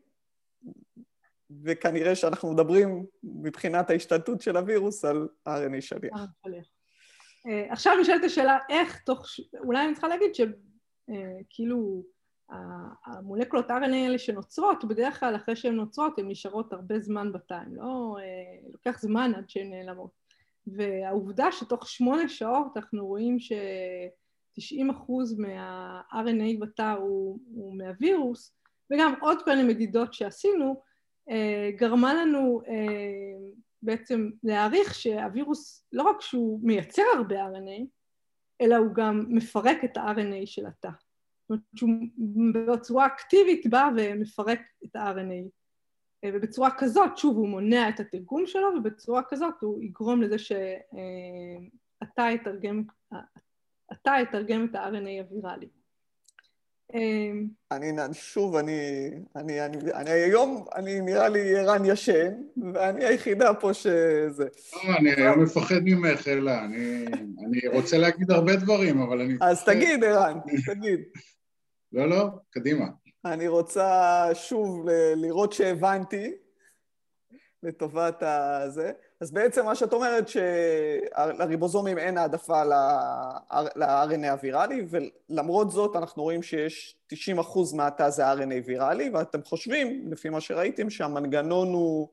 וכנראה 1.63 2.15
שאנחנו 2.15 2.53
מדברים 2.53 3.05
מבחינת 3.23 3.89
ההשתלטות 3.89 4.41
של 4.41 4.57
הווירוס 4.57 5.05
על 5.05 5.27
RNA 5.47 5.81
שליח. 5.81 6.13
אה, 7.47 7.73
עכשיו 7.73 7.93
נשאלת 8.01 8.23
השאלה 8.23 8.57
איך 8.69 8.99
תוך... 8.99 9.25
אולי 9.59 9.85
אני 9.85 9.93
צריכה 9.93 10.07
להגיד 10.07 10.31
שכאילו... 10.35 12.03
המולקולות 13.05 13.71
RNA 13.71 13.95
האלה 13.95 14.17
שנוצרות, 14.17 14.85
בדרך 14.85 15.19
כלל 15.19 15.35
אחרי 15.35 15.55
שהן 15.55 15.75
נוצרות 15.75 16.19
הן 16.19 16.27
נשארות 16.27 16.73
הרבה 16.73 16.99
זמן 16.99 17.31
בתא, 17.31 17.53
הן 17.53 17.73
לא... 17.73 18.17
אה, 18.19 18.69
לוקח 18.71 18.99
זמן 19.01 19.31
עד 19.37 19.49
שהן 19.49 19.69
נעלמות. 19.69 20.20
והעובדה 20.67 21.51
שתוך 21.51 21.89
שמונה 21.89 22.29
שעות 22.29 22.77
אנחנו 22.77 23.07
רואים 23.07 23.39
ש-90% 23.39 25.11
מה-RNA 25.37 26.59
בתא 26.59 26.91
הוא, 26.91 27.39
הוא 27.55 27.77
מהווירוס, 27.77 28.53
וגם 28.93 29.13
עוד 29.21 29.41
כל 29.45 29.55
מיני 29.55 29.73
מדידות 29.73 30.13
שעשינו, 30.13 30.81
אה, 31.29 31.69
גרמה 31.75 32.13
לנו 32.13 32.61
אה, 32.67 33.51
בעצם 33.81 34.29
להעריך 34.43 34.93
שהווירוס, 34.93 35.85
לא 35.91 36.03
רק 36.03 36.21
שהוא 36.21 36.59
מייצר 36.63 37.03
הרבה 37.15 37.35
RNA, 37.35 37.85
אלא 38.61 38.75
הוא 38.75 38.93
גם 38.93 39.25
מפרק 39.29 39.83
את 39.83 39.97
ה-RNA 39.97 40.45
של 40.45 40.65
התא. 40.65 40.89
זאת 40.89 41.49
אומרת 41.49 41.63
שהוא 41.75 41.89
בצורה 42.73 43.05
אקטיבית 43.05 43.67
בא 43.67 43.89
ומפרק 43.97 44.59
את 44.85 44.95
ה-RNA. 44.95 45.60
ובצורה 46.25 46.69
כזאת, 46.77 47.17
שוב, 47.17 47.37
הוא 47.37 47.47
מונע 47.47 47.89
את 47.89 47.99
התרגום 47.99 48.43
שלו, 48.47 48.67
ובצורה 48.77 49.21
כזאת 49.29 49.53
הוא 49.61 49.83
יגרום 49.83 50.21
לזה 50.21 50.37
שאתה 50.37 52.23
יתרגם, 52.33 52.83
אתה 53.91 54.11
יתרגם 54.21 54.67
את 54.69 54.75
ה-RNA 54.75 55.23
הוויראלי. 55.23 55.67
אני, 57.71 58.13
שוב, 58.13 58.55
אני, 58.55 59.09
אני, 59.35 59.65
אני, 59.65 59.77
אני 59.93 60.09
היום, 60.09 60.65
אני 60.75 61.01
נראה 61.01 61.29
לי 61.29 61.55
ערן 61.55 61.85
ישן, 61.85 62.33
ואני 62.73 63.05
היחידה 63.05 63.53
פה 63.53 63.73
שזה... 63.73 64.47
לא, 64.87 64.97
אני 64.97 65.11
היום 65.11 65.43
מפחד 65.43 65.79
ממך, 65.83 66.27
אלה, 66.27 66.65
אני, 66.65 67.05
אני 67.47 67.67
רוצה 67.73 67.97
להגיד 67.97 68.31
הרבה 68.31 68.55
דברים, 68.55 69.01
אבל 69.01 69.21
אני... 69.21 69.33
אז 69.41 69.65
תגיד, 69.65 70.03
ערן, 70.03 70.39
תגיד. 70.65 70.99
לא, 71.93 72.09
לא, 72.09 72.27
קדימה. 72.49 72.85
אני 73.25 73.47
רוצה 73.47 74.25
שוב 74.33 74.85
לראות 75.15 75.53
שהבנתי 75.53 76.33
לטובת 77.63 78.23
הזה. 78.23 78.91
אז 79.21 79.31
בעצם 79.31 79.65
מה 79.65 79.75
שאת 79.75 79.93
אומרת 79.93 80.25
שלריבוזומים 80.27 81.97
אין 81.97 82.17
העדפה 82.17 82.63
ל-RNA 82.63 84.27
הוויראלי, 84.31 84.85
ולמרות 84.89 85.71
זאת 85.71 85.95
אנחנו 85.95 86.23
רואים 86.23 86.43
שיש 86.43 86.97
90% 87.13 87.15
מהתא 87.75 88.09
זה 88.09 88.33
RNA 88.33 88.65
ויראלי, 88.65 89.09
ואתם 89.13 89.43
חושבים, 89.43 90.11
לפי 90.11 90.29
מה 90.29 90.41
שראיתם, 90.41 90.89
שהמנגנון 90.89 91.73
הוא 91.73 92.09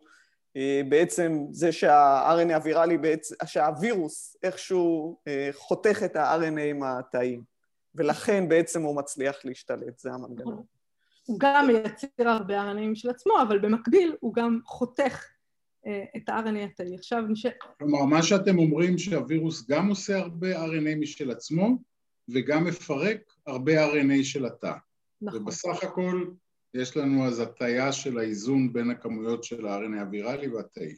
אה, 0.56 0.80
בעצם 0.88 1.46
זה 1.50 1.72
שה-RNA 1.72 2.54
הוויראלי, 2.54 2.98
שהווירוס 3.46 4.36
איכשהו 4.42 5.18
אה, 5.28 5.48
חותך 5.52 6.02
את 6.04 6.16
ה-RNA 6.16 6.60
עם 6.60 6.82
התאים. 6.82 7.42
ולכן 7.94 8.48
בעצם 8.48 8.82
הוא 8.82 8.96
מצליח 8.96 9.44
להשתלט, 9.44 9.98
זה 9.98 10.12
המנגנון. 10.12 10.77
הוא 11.28 11.38
גם 11.40 11.66
מייצר 11.66 12.28
הרבה 12.28 12.72
RNA 12.72 12.94
של 12.94 13.10
עצמו, 13.10 13.32
אבל 13.42 13.58
במקביל 13.58 14.16
הוא 14.20 14.34
גם 14.34 14.58
חותך 14.64 15.24
אה, 15.86 16.04
את 16.16 16.28
ה-RNA 16.28 16.58
התאי. 16.58 16.94
עכשיו 16.94 17.22
נשאר... 17.28 17.50
כלומר, 17.78 18.04
מה 18.04 18.22
שאתם 18.22 18.58
אומרים 18.58 18.98
שהווירוס 18.98 19.70
גם 19.70 19.88
עושה 19.88 20.18
הרבה 20.18 20.64
RNA 20.64 20.96
משל 21.00 21.30
עצמו, 21.30 21.78
וגם 22.28 22.64
מפרק 22.64 23.20
הרבה 23.46 23.92
RNA 23.92 24.24
של 24.24 24.46
התא. 24.46 24.72
נכון. 25.22 25.42
ובסך 25.42 25.82
הכל 25.82 26.24
יש 26.74 26.96
לנו 26.96 27.26
אז 27.26 27.40
הטיה 27.40 27.92
של 27.92 28.18
האיזון 28.18 28.72
בין 28.72 28.90
הכמויות 28.90 29.44
של 29.44 29.66
ה-RNA 29.66 30.00
הוויראלי 30.00 30.48
והתאי. 30.48 30.94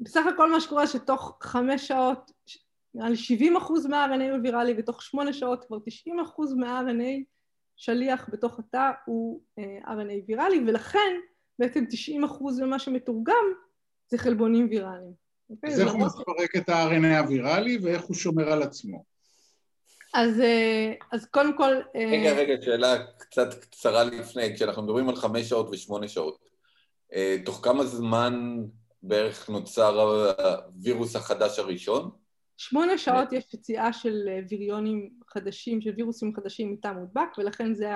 בסך 0.00 0.26
הכל 0.34 0.52
מה 0.52 0.60
שקורה 0.60 0.86
שתוך 0.86 1.38
חמש 1.42 1.88
שעות 1.88 2.30
נראה 2.94 3.08
לי 3.08 3.16
70 3.16 3.56
אחוז 3.56 3.86
מה-RNA 3.86 4.32
הוא 4.32 4.38
ויראלי, 4.42 4.74
ותוך 4.78 5.02
שמונה 5.02 5.32
שעות 5.32 5.64
כבר 5.64 5.78
90 5.84 6.20
אחוז 6.20 6.54
מה-RNA 6.54 7.33
שליח 7.76 8.28
בתוך 8.32 8.58
התא 8.58 8.90
הוא 9.04 9.40
אה, 9.58 9.78
RNA 9.84 10.24
ויראלי, 10.26 10.60
ולכן 10.66 11.20
בעצם 11.58 11.84
90 11.90 12.24
אחוז 12.24 12.60
ממה 12.60 12.78
שמתורגם 12.78 13.44
זה 14.10 14.18
חלבונים 14.18 14.68
ויראליים. 14.70 15.12
אוקיי? 15.50 15.70
אז 15.70 15.80
איך 15.80 15.92
הוא 15.92 16.00
מפרק 16.00 16.56
את 16.56 16.68
ה-RNA 16.68 17.18
הוויראלי 17.18 17.78
ואיך 17.82 18.02
הוא 18.02 18.16
שומר 18.16 18.52
על 18.52 18.62
עצמו? 18.62 19.04
אז, 20.14 20.40
אה, 20.40 20.92
אז 21.12 21.26
קודם 21.26 21.56
כל... 21.56 21.72
אה, 21.96 22.10
רגע, 22.12 22.32
רגע, 22.32 22.62
שאלה 22.62 23.04
קצת 23.18 23.54
קצרה 23.54 24.04
לפני, 24.04 24.54
כשאנחנו 24.54 24.82
מדברים 24.82 25.08
על 25.08 25.16
חמש 25.16 25.48
שעות 25.48 25.68
ושמונה 25.70 26.08
שעות, 26.08 26.44
תוך 27.44 27.60
כמה 27.62 27.84
זמן 27.84 28.64
בערך 29.02 29.48
נוצר 29.50 30.00
הווירוס 30.00 31.16
החדש 31.16 31.58
הראשון? 31.58 32.10
שמונה 32.56 32.98
שעות 32.98 33.32
יש 33.32 33.54
יציאה 33.54 33.92
של 33.92 34.28
אה, 34.28 34.40
ויריונים 34.48 35.10
חדשים, 35.28 35.80
של 35.80 35.92
וירוסים 35.96 36.34
חדשים 36.34 36.72
מתא 36.72 36.92
מודבק, 36.92 37.38
ולכן 37.38 37.74
זה 37.74 37.90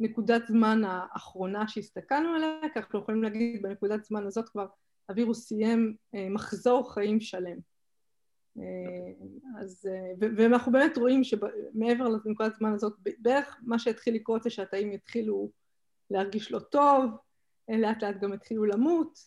הנקודת 0.00 0.46
זמן 0.46 0.82
האחרונה 0.84 1.68
שהסתכלנו 1.68 2.28
עליה, 2.34 2.60
כי 2.72 2.78
אנחנו 2.78 2.98
יכולים 2.98 3.22
להגיד 3.22 3.62
בנקודת 3.62 4.04
זמן 4.04 4.26
הזאת 4.26 4.48
כבר 4.48 4.66
הווירוס 5.08 5.46
סיים 5.46 5.94
אה, 6.14 6.28
מחזור 6.30 6.94
חיים 6.94 7.20
שלם. 7.20 7.58
אה, 8.58 8.62
אז, 9.60 9.88
ואנחנו 10.20 10.72
באמת 10.72 10.96
רואים 10.98 11.24
שמעבר 11.24 12.08
לנקודת 12.08 12.54
זמן 12.54 12.72
הזאת, 12.72 12.92
בערך 13.18 13.56
מה 13.62 13.78
שהתחיל 13.78 14.14
לקרות 14.14 14.42
זה 14.42 14.50
שהתאים 14.50 14.92
יתחילו 14.92 15.50
להרגיש 16.10 16.52
לא 16.52 16.58
טוב, 16.58 17.10
לאט 17.68 18.02
לאט 18.02 18.16
גם 18.20 18.32
התחילו 18.32 18.64
למות, 18.64 19.18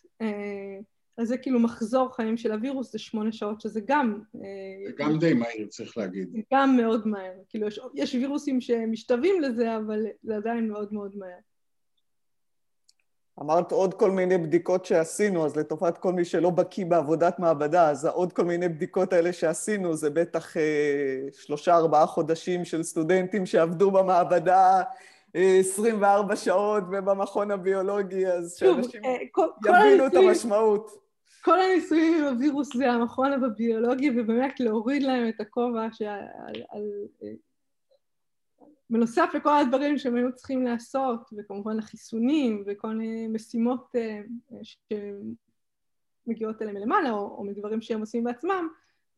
אז 1.18 1.28
זה 1.28 1.38
כאילו 1.38 1.60
מחזור 1.60 2.14
חיים 2.14 2.36
של 2.36 2.52
הווירוס, 2.52 2.92
זה 2.92 2.98
שמונה 2.98 3.32
שעות, 3.32 3.60
שזה 3.60 3.80
גם... 3.86 4.20
זה 4.86 4.92
גם 4.96 5.18
די 5.18 5.34
מהיר, 5.34 5.66
צריך 5.66 5.98
להגיד. 5.98 6.28
גם 6.52 6.76
מאוד 6.76 7.08
מהר. 7.08 7.32
כאילו, 7.48 7.66
יש, 7.66 7.80
יש 7.94 8.14
וירוסים 8.14 8.60
שמשתווים 8.60 9.40
לזה, 9.40 9.76
אבל 9.76 10.06
זה 10.22 10.36
עדיין 10.36 10.68
מאוד 10.68 10.92
מאוד 10.92 11.16
מהר. 11.16 11.38
אמרת 13.40 13.72
עוד 13.72 13.94
כל 13.94 14.10
מיני 14.10 14.38
בדיקות 14.38 14.84
שעשינו, 14.84 15.46
אז 15.46 15.56
לטובת 15.56 15.98
כל 15.98 16.12
מי 16.12 16.24
שלא 16.24 16.50
בקיא 16.50 16.86
בעבודת 16.86 17.38
מעבדה, 17.38 17.90
אז 17.90 18.06
עוד 18.06 18.32
כל 18.32 18.44
מיני 18.44 18.68
בדיקות 18.68 19.12
האלה 19.12 19.32
שעשינו, 19.32 19.94
זה 19.94 20.10
בטח 20.10 20.56
אה, 20.56 20.62
שלושה-ארבעה 21.32 22.06
חודשים 22.06 22.64
של 22.64 22.82
סטודנטים 22.82 23.46
שעבדו 23.46 23.90
במעבדה 23.90 24.82
24 25.34 26.30
אה, 26.30 26.36
שעות 26.36 26.84
ובמכון 26.92 27.50
הביולוגי, 27.50 28.26
אז 28.26 28.56
שאנשים 28.56 29.04
אה, 29.04 29.16
יבינו 29.66 30.06
את 30.06 30.14
המשמעות. 30.14 31.03
כל 31.44 31.60
הניסויים 31.60 32.14
עם 32.14 32.24
הווירוס 32.24 32.76
זה 32.76 32.90
המכון 32.90 33.32
הביולוגי, 33.32 34.10
ובאמת 34.10 34.60
להוריד 34.60 35.02
להם 35.02 35.28
את 35.28 35.40
הכובע 35.40 35.92
שעל... 35.92 36.22
על, 36.68 36.82
בנוסף 38.90 39.30
לכל 39.34 39.56
הדברים 39.56 39.98
שהם 39.98 40.16
היו 40.16 40.34
צריכים 40.34 40.62
לעשות, 40.62 41.20
וכמובן 41.38 41.78
החיסונים 41.78 42.64
וכל 42.66 42.88
מיני 42.88 43.28
משימות 43.28 43.94
uh, 43.94 44.56
שמגיעות 46.26 46.62
אליהם 46.62 46.76
מלמעלה, 46.76 47.10
או, 47.10 47.36
או 47.38 47.44
מדברים 47.44 47.82
שהם 47.82 48.00
עושים 48.00 48.24
בעצמם, 48.24 48.68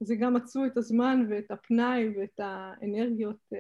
אז 0.01 0.13
גם 0.21 0.35
מצאו 0.35 0.67
את 0.67 0.77
הזמן 0.77 1.27
ואת 1.31 1.51
הפנאי 1.51 2.09
ואת 2.17 2.41
האנרגיות 2.43 3.53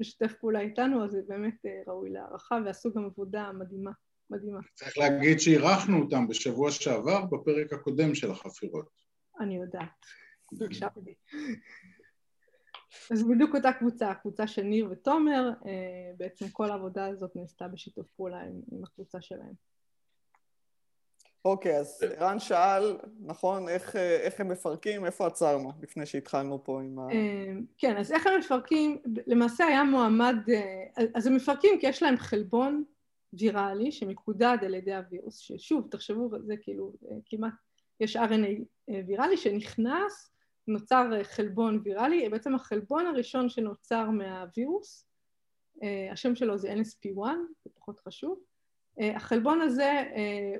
לשתף 0.00 0.34
פעולה 0.40 0.60
איתנו, 0.60 1.04
אז 1.04 1.10
זה 1.10 1.20
באמת 1.28 1.66
ראוי 1.86 2.10
להערכה, 2.10 2.58
ועשו 2.64 2.92
גם 2.92 3.04
עבודה 3.04 3.52
מדהימה, 3.52 3.90
מדהימה. 4.30 4.60
צריך 4.74 4.98
להגיד 4.98 5.40
שאירחנו 5.40 6.02
אותם 6.02 6.28
בשבוע 6.28 6.70
שעבר 6.70 7.24
בפרק 7.24 7.72
הקודם 7.72 8.14
של 8.14 8.30
החפירות. 8.30 8.88
אני 9.40 9.56
יודעת, 9.56 10.06
הקשבתי. 10.64 11.14
אז 13.10 13.28
בדיוק 13.28 13.54
אותה 13.54 13.72
קבוצה, 13.72 14.10
הקבוצה 14.10 14.46
של 14.46 14.62
ניר 14.62 14.88
ותומר, 14.90 15.50
בעצם 16.16 16.48
כל 16.48 16.70
העבודה 16.70 17.06
הזאת 17.06 17.36
נעשתה 17.36 17.68
בשיתוף 17.68 18.10
פעולה 18.10 18.40
עם, 18.40 18.60
עם 18.72 18.84
הקבוצה 18.84 19.20
שלהם. 19.20 19.52
אוקיי, 21.44 21.76
אז 21.78 22.04
רן 22.18 22.38
שאל, 22.38 22.98
נכון, 23.20 23.68
איך, 23.68 23.96
איך 23.96 24.40
הם 24.40 24.48
מפרקים, 24.48 25.04
איפה 25.04 25.26
עצרנו 25.26 25.72
לפני 25.82 26.06
שהתחלנו 26.06 26.64
פה 26.64 26.80
עם 26.82 26.98
ה... 26.98 27.06
כן, 27.78 27.96
אז 27.96 28.12
איך 28.12 28.26
הם 28.26 28.32
מפרקים, 28.38 28.98
למעשה 29.26 29.66
היה 29.66 29.84
מועמד, 29.84 30.36
אז 31.14 31.26
הם 31.26 31.36
מפרקים 31.36 31.80
כי 31.80 31.86
יש 31.86 32.02
להם 32.02 32.16
חלבון 32.16 32.84
ויראלי 33.32 33.92
שמקודד 33.92 34.58
על 34.62 34.74
ידי 34.74 34.94
הווירוס, 34.94 35.38
ששוב, 35.38 35.88
תחשבו, 35.90 36.30
זה 36.40 36.54
כאילו 36.56 36.92
כמעט, 37.26 37.52
יש 38.00 38.16
RNA 38.16 38.62
ויראלי 39.06 39.36
שנכנס, 39.36 40.32
נוצר 40.68 41.10
חלבון 41.22 41.80
ויראלי, 41.84 42.28
בעצם 42.28 42.54
החלבון 42.54 43.06
הראשון 43.06 43.48
שנוצר 43.48 44.10
מהווירוס, 44.10 45.06
השם 46.12 46.34
שלו 46.34 46.58
זה 46.58 46.74
NSP1, 46.74 47.20
זה 47.64 47.70
פחות 47.74 48.00
חשוב, 48.00 48.40
החלבון 48.98 49.60
הזה 49.60 50.02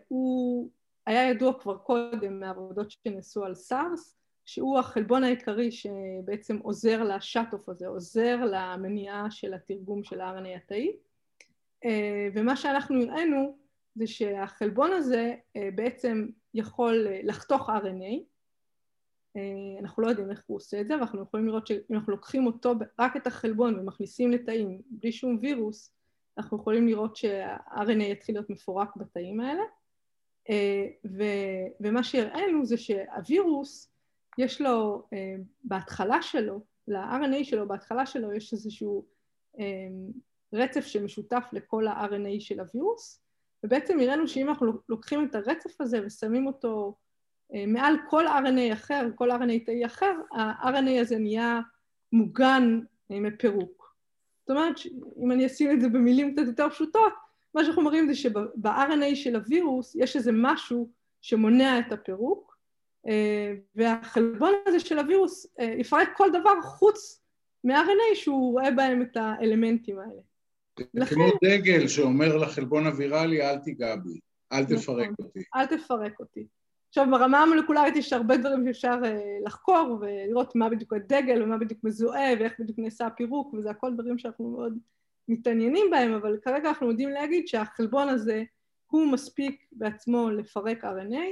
הוא 0.08 0.70
היה 1.06 1.30
ידוע 1.30 1.60
כבר 1.60 1.76
קודם 1.76 2.40
מעבודות 2.40 2.90
שנעשו 2.90 3.44
על 3.44 3.54
סארס, 3.54 4.16
שהוא 4.46 4.78
החלבון 4.78 5.24
העיקרי 5.24 5.72
שבעצם 5.72 6.56
עוזר 6.56 7.02
לשאט-אוף 7.02 7.68
הזה, 7.68 7.86
עוזר 7.86 8.36
למניעה 8.44 9.30
של 9.30 9.54
התרגום 9.54 10.04
של 10.04 10.20
ה-RNA 10.20 10.56
התאי. 10.56 10.96
ומה 12.34 12.56
שאנחנו 12.56 13.02
הראינו 13.02 13.58
זה 13.94 14.06
שהחלבון 14.06 14.92
הזה 14.92 15.34
בעצם 15.74 16.26
יכול 16.54 17.06
לחתוך 17.22 17.70
RNA, 17.70 18.20
אנחנו 19.80 20.02
לא 20.02 20.08
יודעים 20.08 20.30
איך 20.30 20.42
הוא 20.46 20.56
עושה 20.56 20.80
את 20.80 20.86
זה, 20.86 20.94
אבל 20.94 21.02
אנחנו 21.02 21.22
יכולים 21.22 21.46
לראות 21.46 21.66
שאם 21.66 21.94
אנחנו 21.94 22.12
לוקחים 22.12 22.46
אותו, 22.46 22.74
רק 22.98 23.16
את 23.16 23.26
החלבון 23.26 23.78
ומכניסים 23.78 24.30
לתאים 24.30 24.82
בלי 24.90 25.12
שום 25.12 25.38
וירוס, 25.40 25.92
אנחנו 26.38 26.56
יכולים 26.56 26.86
לראות 26.86 27.16
שה-RNA 27.16 28.02
יתחיל 28.02 28.34
להיות 28.34 28.50
מפורק 28.50 28.96
בתאים 28.96 29.40
האלה, 29.40 29.62
ו, 31.04 31.22
ומה 31.80 32.02
שהראינו 32.02 32.64
זה 32.64 32.76
שהווירוס, 32.76 33.92
יש 34.38 34.60
לו 34.60 35.06
בהתחלה 35.64 36.22
שלו, 36.22 36.60
ל-RNA 36.88 37.44
שלו, 37.44 37.68
בהתחלה 37.68 38.06
שלו 38.06 38.32
יש 38.32 38.52
איזשהו 38.52 39.06
רצף 40.52 40.86
שמשותף 40.86 41.44
לכל 41.52 41.86
ה-RNA 41.86 42.40
של 42.40 42.60
הווירוס, 42.60 43.22
ובעצם 43.64 44.00
הראינו 44.00 44.28
שאם 44.28 44.48
אנחנו 44.48 44.72
לוקחים 44.88 45.24
את 45.24 45.34
הרצף 45.34 45.80
הזה 45.80 46.06
ושמים 46.06 46.46
אותו 46.46 46.96
מעל 47.66 47.94
כל 48.08 48.26
RNA 48.26 48.72
אחר, 48.72 49.08
כל 49.14 49.30
RNA 49.30 49.64
תאי 49.66 49.86
אחר, 49.86 50.12
ה-RNA 50.32 51.00
הזה 51.00 51.18
נהיה 51.18 51.60
מוגן 52.12 52.80
מפירוק. 53.10 53.94
זאת 54.40 54.50
אומרת, 54.50 54.76
אם 55.24 55.32
אני 55.32 55.46
אשים 55.46 55.70
את 55.70 55.80
זה 55.80 55.88
במילים 55.88 56.32
קצת 56.34 56.46
יותר 56.46 56.70
פשוטות, 56.70 57.12
מה 57.54 57.64
שאנחנו 57.64 57.82
מראים 57.82 58.06
זה 58.06 58.14
שב-RNA 58.14 59.14
של 59.14 59.36
הווירוס 59.36 59.94
יש 59.94 60.16
איזה 60.16 60.30
משהו 60.34 60.90
שמונע 61.20 61.78
את 61.78 61.92
הפירוק, 61.92 62.56
והחלבון 63.74 64.52
הזה 64.66 64.80
של 64.80 64.98
הווירוס 64.98 65.46
יפרק 65.78 66.08
כל 66.16 66.30
דבר 66.30 66.62
חוץ 66.62 67.22
מ-RNA 67.64 68.14
שהוא 68.14 68.52
רואה 68.52 68.70
בהם 68.70 69.02
את 69.02 69.16
האלמנטים 69.16 69.98
האלה. 69.98 70.20
זה 70.92 71.06
כמו 71.06 71.24
דגל 71.44 71.88
שאומר 71.88 72.36
לחלבון 72.36 72.86
הוויראלי, 72.86 73.42
אל 73.42 73.58
תיגע 73.58 73.96
בי, 73.96 74.18
אל 74.52 74.64
תפרק 74.64 75.10
אותי. 75.18 75.40
אל 75.56 75.66
תפרק 75.66 76.20
אותי. 76.20 76.46
עכשיו, 76.88 77.06
ברמה 77.10 77.42
המולקולרית 77.42 77.96
יש 77.96 78.12
הרבה 78.12 78.36
דברים 78.36 78.66
שאפשר 78.66 79.00
לחקור 79.44 79.98
ולראות 80.00 80.56
מה 80.56 80.68
בדיוק 80.68 80.92
הדגל 80.92 81.42
ומה 81.42 81.58
בדיוק 81.58 81.80
מזוהה 81.84 82.32
ואיך 82.40 82.60
בדיוק 82.60 82.78
נעשה 82.78 83.06
הפירוק, 83.06 83.54
וזה 83.54 83.70
הכל 83.70 83.94
דברים 83.94 84.18
שאנחנו 84.18 84.50
מאוד 84.50 84.78
מתעניינים 85.28 85.86
בהם, 85.90 86.12
אבל 86.12 86.38
כרגע 86.42 86.68
אנחנו 86.68 86.90
יודעים 86.90 87.08
להגיד 87.08 87.48
שהחלבון 87.48 88.08
הזה 88.08 88.42
הוא 88.86 89.12
מספיק 89.12 89.66
בעצמו 89.72 90.30
לפרק 90.30 90.84
RNA, 90.84 91.26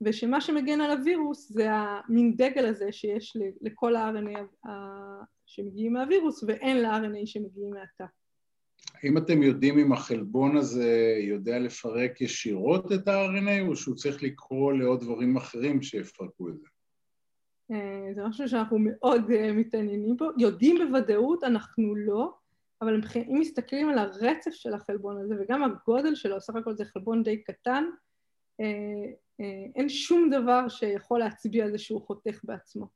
ושמה 0.00 0.40
שמגן 0.40 0.80
על 0.80 0.90
הווירוס 0.90 1.52
זה 1.52 1.68
המין 1.70 2.36
דגל 2.36 2.66
הזה 2.66 2.92
שיש 2.92 3.36
לכל 3.62 3.96
ה-RNA 3.96 4.68
שמגיעים 5.46 5.92
מהווירוס 5.92 6.42
ואין 6.42 6.82
ל-RNA 6.82 7.26
שמגיעים 7.26 7.70
מהתא. 7.70 8.04
האם 9.02 9.18
אתם 9.18 9.42
יודעים 9.42 9.78
אם 9.78 9.92
החלבון 9.92 10.56
הזה 10.56 11.18
יודע 11.20 11.58
לפרק 11.58 12.20
ישירות 12.20 12.92
את 12.92 13.08
ה-RNA, 13.08 13.68
או 13.68 13.76
שהוא 13.76 13.94
צריך 13.94 14.22
לקרוא 14.22 14.72
לעוד 14.72 15.00
דברים 15.00 15.36
אחרים 15.36 15.82
שיפרקו 15.82 16.48
את 16.48 16.54
זה? 16.58 16.66
זה 18.14 18.24
משהו 18.24 18.48
שאנחנו 18.48 18.78
מאוד 18.80 19.22
מתעניינים 19.54 20.16
בו. 20.16 20.24
יודעים 20.38 20.76
בוודאות, 20.78 21.44
אנחנו 21.44 21.94
לא, 21.94 22.34
אבל 22.82 23.00
אם 23.16 23.40
מסתכלים 23.40 23.88
על 23.88 23.98
הרצף 23.98 24.50
של 24.50 24.74
החלבון 24.74 25.20
הזה, 25.20 25.34
וגם 25.40 25.64
הגודל 25.64 26.14
שלו, 26.14 26.40
סך 26.40 26.56
הכל 26.56 26.74
זה 26.74 26.84
חלבון 26.84 27.22
די 27.22 27.42
קטן, 27.42 27.84
אין 29.76 29.88
שום 29.88 30.30
דבר 30.30 30.68
שיכול 30.68 31.18
להצביע 31.18 31.64
על 31.64 31.70
זה 31.70 31.78
שהוא 31.78 32.02
חותך 32.02 32.40
בעצמו. 32.44 32.86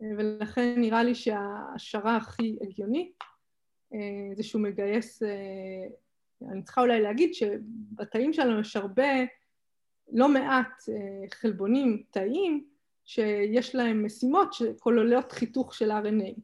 ולכן 0.00 0.74
נראה 0.80 1.02
לי 1.02 1.14
שההשערה 1.14 2.16
הכי 2.16 2.56
הגיונית 2.60 3.12
זה 4.36 4.42
שהוא 4.42 4.62
מגייס, 4.62 5.22
אני 6.50 6.62
צריכה 6.62 6.80
אולי 6.80 7.00
להגיד 7.00 7.34
שבתאים 7.34 8.32
שלנו 8.32 8.60
יש 8.60 8.76
הרבה, 8.76 9.12
לא 10.12 10.28
מעט 10.28 10.82
חלבונים 11.34 12.02
תאיים 12.10 12.64
שיש 13.04 13.74
להם 13.74 14.06
משימות 14.06 14.52
שכוללות 14.52 15.32
חיתוך 15.32 15.74
של 15.74 15.90
RNA. 15.90 16.40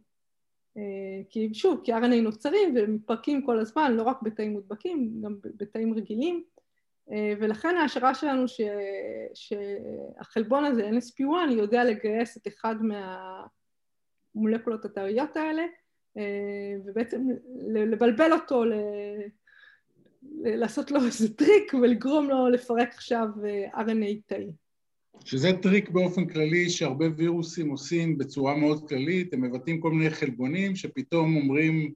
כי 1.30 1.54
שוב, 1.54 1.80
כי 1.84 1.94
RNA 1.94 2.20
נוצרים 2.22 2.74
ומתפרקים 2.76 3.46
כל 3.46 3.58
הזמן, 3.58 3.92
לא 3.92 4.02
רק 4.02 4.22
בתאים 4.22 4.52
מודבקים, 4.52 5.22
גם 5.22 5.36
בתאים 5.42 5.94
רגילים, 5.94 6.44
ולכן 7.40 7.76
ההשערה 7.76 8.14
שלנו 8.14 8.48
ש... 8.48 8.60
שהחלבון 9.34 10.64
הזה, 10.64 10.90
NSP1, 10.90 11.50
יודע 11.50 11.84
לגייס 11.84 12.36
את 12.36 12.46
אחד 12.46 12.74
מהמולקולות 14.34 14.84
התאיות 14.84 15.36
האלה, 15.36 15.62
ובעצם 16.84 17.26
לבלבל 17.68 18.32
אותו, 18.32 18.64
ל... 18.64 18.72
לעשות 20.42 20.90
לו 20.90 21.04
איזה 21.06 21.34
טריק 21.34 21.74
ולגרום 21.74 22.28
לו 22.28 22.48
לפרק 22.48 22.88
עכשיו 22.94 23.26
RNA 23.74 24.20
תאי. 24.26 24.52
שזה 25.24 25.48
טריק 25.62 25.90
באופן 25.90 26.26
כללי 26.26 26.70
שהרבה 26.70 27.06
וירוסים 27.16 27.70
עושים 27.70 28.18
בצורה 28.18 28.56
מאוד 28.56 28.88
כללית, 28.88 29.34
הם 29.34 29.40
מבטאים 29.40 29.80
כל 29.80 29.90
מיני 29.90 30.10
חלבונים 30.10 30.76
שפתאום 30.76 31.36
אומרים 31.36 31.92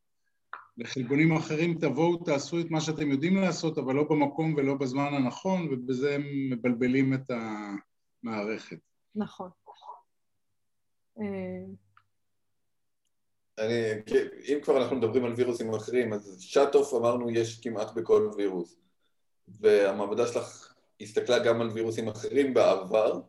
לחלבונים 0.77 1.33
אחרים, 1.33 1.79
תבואו 1.79 2.17
תעשו 2.17 2.61
את 2.61 2.71
מה 2.71 2.81
שאתם 2.81 3.11
יודעים 3.11 3.37
לעשות, 3.37 3.79
אבל 3.79 3.95
לא 3.95 4.05
במקום 4.11 4.55
ולא 4.55 4.75
בזמן 4.75 5.15
הנכון, 5.15 5.69
ובזה 5.71 6.15
הם 6.15 6.23
מבלבלים 6.51 7.15
את 7.15 7.31
המערכת. 7.31 8.79
נכון. 9.15 9.49
אני, 13.59 13.91
אם 14.49 14.59
כבר 14.63 14.83
אנחנו 14.83 14.97
מדברים 14.97 15.25
על 15.25 15.33
וירוסים 15.37 15.75
אחרים, 15.75 16.13
אז 16.13 16.37
שאט-אוף 16.41 16.95
אמרנו 16.95 17.31
יש 17.31 17.61
כמעט 17.61 17.95
בכל 17.95 18.31
וירוס, 18.37 18.77
והמעבדה 19.49 20.27
שלך 20.27 20.75
הסתכלה 21.01 21.39
גם 21.39 21.61
על 21.61 21.69
וירוסים 21.69 22.09
אחרים 22.09 22.55
בעבר, 22.55 23.21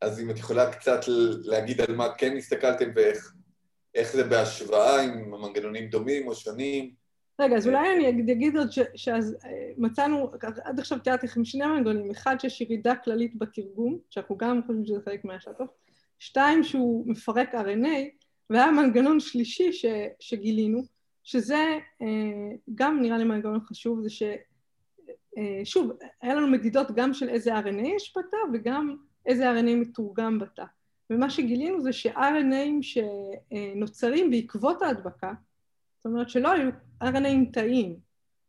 אז 0.00 0.20
אם 0.20 0.30
את 0.30 0.38
יכולה 0.38 0.72
קצת 0.72 1.00
להגיד 1.44 1.80
על 1.80 1.96
מה 1.96 2.14
כן 2.18 2.36
הסתכלתם 2.36 2.90
ואיך 2.94 4.12
זה 4.12 4.24
בהשוואה, 4.24 5.02
עם 5.02 5.30
מנגנונים 5.30 5.88
דומים 5.88 6.28
או 6.28 6.34
שונים. 6.34 7.04
רגע, 7.40 7.56
אז 7.56 7.66
אולי 7.66 7.90
אני 7.90 8.32
אגיד 8.32 8.56
עוד 8.56 8.68
שמצאנו, 8.94 10.30
עד 10.64 10.80
עכשיו 10.80 10.98
תיארתי 10.98 11.26
לכם 11.26 11.44
שני 11.44 11.66
מנגנונים, 11.66 12.10
אחד 12.10 12.36
שיש 12.40 12.60
ירידה 12.60 12.94
כללית 13.04 13.38
בתרגום, 13.38 13.98
שאנחנו 14.10 14.36
גם 14.36 14.60
חושבים 14.66 14.86
שזה 14.86 15.00
חלק 15.04 15.24
מהשאטוף, 15.24 15.70
שתיים 16.18 16.62
שהוא 16.62 17.04
מפרק 17.08 17.54
RNA, 17.54 18.24
והיה 18.50 18.70
מנגנון 18.70 19.20
שלישי 19.20 19.72
ש, 19.72 19.84
שגילינו, 20.20 20.82
שזה 21.22 21.78
גם 22.74 23.02
נראה 23.02 23.18
לי 23.18 23.24
מנגנון 23.24 23.60
חשוב, 23.60 24.00
זה 24.02 24.08
ששוב, 25.64 25.90
היה 26.20 26.34
לנו 26.34 26.46
מדידות 26.46 26.90
גם 26.94 27.14
של 27.14 27.28
איזה 27.28 27.58
RNA 27.58 27.86
יש 27.96 28.14
בתא 28.18 28.36
וגם 28.52 28.96
איזה 29.26 29.52
RNA 29.52 29.74
מתורגם 29.76 30.38
בתא. 30.38 30.64
ומה 31.10 31.30
שגילינו 31.30 31.80
זה 31.80 31.92
ש-RNAים 31.92 32.82
שנוצרים 32.82 34.30
בעקבות 34.30 34.82
ההדבקה, 34.82 35.32
זאת 35.96 36.06
אומרת 36.06 36.28
שלא 36.28 36.52
היו 36.52 36.70
RNAים 37.02 37.52
תאיים, 37.52 37.96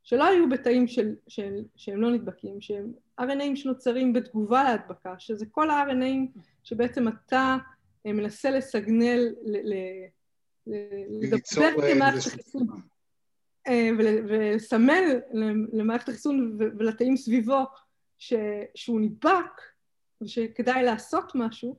שלא 0.04 0.24
היו 0.24 0.50
בתאים 0.50 0.88
של, 0.88 1.16
של, 1.28 1.54
שהם 1.76 2.02
לא 2.02 2.12
נדבקים, 2.12 2.62
שהם 2.62 2.94
RNAים 3.22 3.56
שנוצרים 3.56 4.14
בתגובה 4.14 4.64
להדבקה, 4.64 5.16
שזה 5.18 5.46
כל 5.52 5.70
ה-RNAים 5.70 6.40
שבעצם 6.66 7.08
אתה 7.08 7.58
מנסה 8.06 8.50
לסגנל, 8.52 9.34
לדבר 11.22 11.72
כמערכת 11.94 12.28
החיסון, 12.28 12.68
ולסמן 13.98 15.04
למערכת 15.74 16.10
החיסון 16.10 16.58
ולתאים 16.60 17.18
סביבו 17.18 17.64
שהוא 18.76 19.02
נדבק 19.02 19.62
ושכדאי 20.22 20.84
לעשות 20.84 21.32
משהו, 21.36 21.76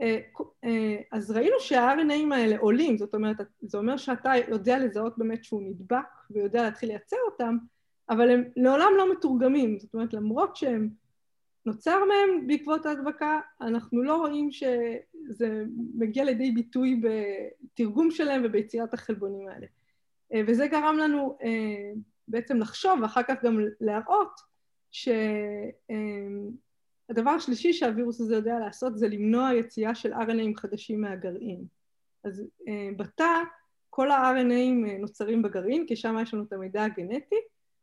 אה, 0.00 0.18
אה, 0.64 0.96
אז 1.12 1.30
ראינו 1.30 1.60
שה-RNAים 1.60 2.34
האלה 2.34 2.58
עולים, 2.58 2.98
זאת 2.98 3.14
אומרת, 3.14 3.36
זה 3.60 3.78
אומר 3.78 3.96
שאתה 3.96 4.32
יודע 4.48 4.78
לזהות 4.78 5.18
באמת 5.18 5.44
שהוא 5.44 5.62
נדבק 5.62 6.06
ויודע 6.30 6.62
להתחיל 6.62 6.88
לייצר 6.88 7.16
אותם, 7.26 7.56
אבל 8.10 8.30
הם 8.30 8.44
לעולם 8.56 8.92
לא 8.96 9.12
מתורגמים, 9.12 9.78
זאת 9.78 9.94
אומרת, 9.94 10.14
למרות 10.14 10.56
שהם 10.56 10.88
נוצר 11.66 11.98
מהם 12.04 12.46
בעקבות 12.46 12.86
ההדבקה, 12.86 13.40
אנחנו 13.60 14.02
לא 14.02 14.16
רואים 14.16 14.52
שזה 14.52 15.64
מגיע 15.94 16.24
לידי 16.24 16.50
ביטוי 16.50 17.00
בתרגום 17.02 18.10
שלהם 18.10 18.42
וביצירת 18.44 18.94
החלבונים 18.94 19.48
האלה. 19.48 19.66
אה, 20.34 20.40
וזה 20.46 20.66
גרם 20.66 20.96
לנו 20.98 21.38
בעצם 22.28 22.58
לחשוב 22.58 23.00
ואחר 23.02 23.22
כך 23.22 23.44
גם 23.44 23.58
להראות 23.80 24.40
ש... 24.90 25.08
הדבר 27.10 27.30
השלישי 27.30 27.72
שהווירוס 27.72 28.20
הזה 28.20 28.34
יודע 28.34 28.58
לעשות 28.58 28.98
זה 28.98 29.08
למנוע 29.08 29.54
יציאה 29.54 29.94
של 29.94 30.12
RNAים 30.12 30.56
חדשים 30.56 31.00
מהגרעין. 31.00 31.64
אז 32.24 32.42
אה, 32.68 32.88
בתא 32.96 33.42
כל 33.90 34.10
ה-RNAים 34.10 34.88
אה, 34.88 34.98
נוצרים 34.98 35.42
בגרעין, 35.42 35.86
כי 35.86 35.96
שם 35.96 36.16
יש 36.22 36.34
לנו 36.34 36.44
את 36.44 36.52
המידע 36.52 36.84
הגנטי, 36.84 37.36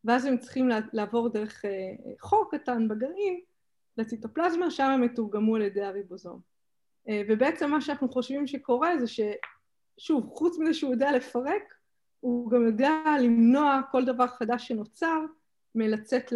ואז 0.03 0.25
הם 0.25 0.37
צריכים 0.37 0.69
לעבור 0.93 1.29
דרך 1.29 1.65
אה, 1.65 1.93
חור 2.19 2.45
קטן 2.51 2.87
בגרעין 2.87 3.39
לציטופלזמה, 3.97 4.71
שם 4.71 4.83
הם 4.83 5.01
מתורגמו 5.01 5.55
על 5.55 5.61
ידי 5.61 5.83
הריבוזום. 5.83 6.39
ובעצם 7.29 7.71
מה 7.71 7.81
שאנחנו 7.81 8.09
חושבים 8.09 8.47
שקורה 8.47 8.93
זה 8.99 9.05
ששוב, 9.07 10.29
חוץ 10.33 10.59
מזה 10.59 10.73
שהוא 10.73 10.91
יודע 10.91 11.11
לפרק, 11.11 11.73
הוא 12.19 12.51
גם 12.51 12.65
יודע 12.65 12.91
למנוע 13.21 13.81
כל 13.91 14.05
דבר 14.05 14.27
חדש 14.27 14.67
שנוצר 14.67 15.25
מלצאת 15.75 16.33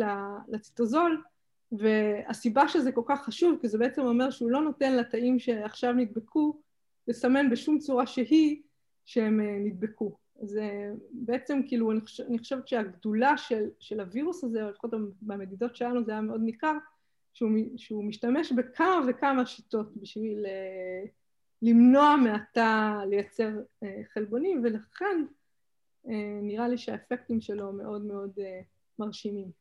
לציטוזול, 0.47 1.23
והסיבה 1.71 2.67
שזה 2.67 2.91
כל 2.91 3.01
כך 3.05 3.23
חשוב, 3.23 3.57
כי 3.61 3.67
זה 3.67 3.77
בעצם 3.77 4.01
אומר 4.01 4.29
שהוא 4.29 4.51
לא 4.51 4.61
נותן 4.61 4.95
לתאים 4.95 5.39
שעכשיו 5.39 5.93
נדבקו 5.93 6.61
לסמן 7.07 7.49
בשום 7.49 7.79
צורה 7.79 8.07
שהיא 8.07 8.61
שהם 9.05 9.41
אה, 9.41 9.57
נדבקו. 9.59 10.17
אז 10.41 10.57
אה, 10.57 10.91
בעצם 11.11 11.61
כאילו 11.67 11.91
אני 12.27 12.37
חושבת 12.37 12.67
שהגדולה 12.67 13.37
של, 13.37 13.69
של 13.79 13.99
הווירוס 13.99 14.43
הזה, 14.43 14.63
או 14.63 14.69
לפחות 14.69 14.91
במדידות 15.21 15.75
שלנו 15.75 16.03
זה 16.03 16.11
היה 16.11 16.21
מאוד 16.21 16.41
ניכר, 16.41 16.73
שהוא, 17.35 17.49
שהוא 17.77 18.03
משתמש 18.03 18.51
בכמה 18.51 19.01
וכמה 19.07 19.45
שיטות 19.45 19.97
בשביל 19.97 20.45
אה, 20.45 21.05
למנוע 21.61 22.15
מהתא 22.15 22.95
לייצר 23.09 23.51
חלבונים, 24.13 24.61
ולכן 24.63 25.25
נראה 26.41 26.67
לי 26.67 26.77
שהאפקטים 26.77 27.41
שלו 27.41 27.73
מאוד 27.73 28.05
מאוד 28.05 28.31
מרשימים. 28.99 29.51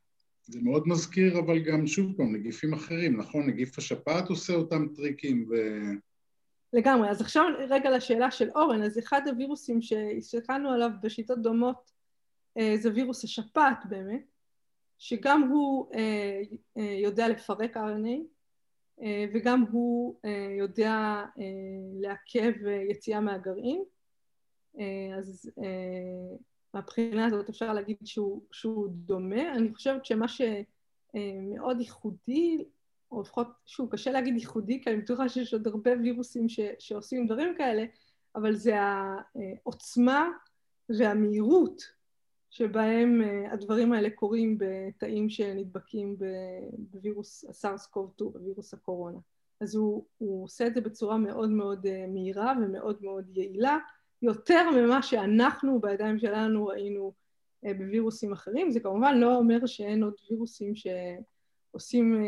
זה 0.46 0.60
מאוד 0.62 0.88
מזכיר, 0.88 1.38
אבל 1.38 1.58
גם 1.58 1.86
שוב 1.86 2.16
פעם, 2.16 2.34
נגיפים 2.34 2.74
אחרים, 2.74 3.16
נכון? 3.16 3.46
נגיף 3.46 3.78
השפעת 3.78 4.28
עושה 4.28 4.54
אותם 4.54 4.88
טריקים 4.94 5.46
ו... 5.50 5.54
לגמרי. 6.72 7.10
אז 7.10 7.20
עכשיו 7.20 7.44
רגע 7.68 7.96
לשאלה 7.96 8.30
של 8.30 8.50
אורן, 8.50 8.82
אז 8.82 8.98
אחד 8.98 9.20
הווירוסים 9.28 9.82
שהסתכלנו 9.82 10.70
עליו 10.70 10.90
בשיטות 11.02 11.42
דומות 11.42 11.90
אה, 12.58 12.74
זה 12.76 12.90
וירוס 12.94 13.24
השפעת 13.24 13.86
באמת, 13.88 14.33
שגם 15.04 15.42
הוא 15.42 15.86
אה, 15.94 16.40
אה, 16.76 16.96
יודע 17.02 17.28
לפרק 17.28 17.76
RNA 17.76 18.20
וגם 19.34 19.64
הוא 19.70 20.20
יודע 20.58 21.24
לעכב 22.00 22.52
יציאה 22.90 23.20
מהגרעין. 23.20 23.84
אז 25.18 25.50
מהבחינה 26.74 27.26
הזאת 27.26 27.48
אפשר 27.48 27.72
להגיד 27.72 27.96
שהוא, 28.04 28.42
שהוא 28.52 28.88
דומה. 28.88 29.54
אני 29.54 29.74
חושבת 29.74 30.04
שמה 30.04 30.26
שמאוד 30.28 31.80
ייחודי, 31.80 32.64
או 33.10 33.20
לפחות, 33.20 33.48
שוב, 33.66 33.92
קשה 33.92 34.10
להגיד 34.10 34.34
ייחודי, 34.34 34.82
כי 34.82 34.90
אני 34.90 35.00
בטוחה 35.00 35.28
שיש 35.28 35.52
עוד 35.52 35.66
הרבה 35.66 35.90
וירוסים 36.02 36.48
ש, 36.48 36.60
שעושים 36.78 37.26
דברים 37.26 37.54
כאלה, 37.58 37.84
אבל 38.36 38.54
זה 38.54 38.74
העוצמה 38.80 40.28
והמהירות 40.88 41.82
שבהם 42.54 43.22
אה, 43.22 43.52
הדברים 43.52 43.92
האלה 43.92 44.10
קורים 44.10 44.58
בתאים 44.58 45.28
שנדבקים 45.28 46.16
בווירוס 46.76 47.44
הסארס 47.44 47.86
קוב 47.86 48.12
2, 48.14 48.30
בווירוס 48.32 48.74
הקורונה. 48.74 49.18
אז 49.60 49.74
הוא, 49.74 50.04
הוא 50.18 50.44
עושה 50.44 50.66
את 50.66 50.74
זה 50.74 50.80
בצורה 50.80 51.18
מאוד 51.18 51.50
מאוד 51.50 51.86
אה, 51.86 52.06
מהירה 52.08 52.52
ומאוד 52.62 52.98
מאוד 53.02 53.36
יעילה, 53.36 53.78
יותר 54.22 54.70
ממה 54.70 55.02
שאנחנו 55.02 55.80
בידיים 55.80 56.18
שלנו 56.18 56.66
ראינו 56.66 57.12
אה, 57.66 57.74
בווירוסים 57.74 58.32
אחרים. 58.32 58.70
זה 58.70 58.80
כמובן 58.80 59.18
לא 59.18 59.36
אומר 59.36 59.66
שאין 59.66 60.02
עוד 60.02 60.14
וירוסים 60.30 60.72
שעושים 60.74 62.24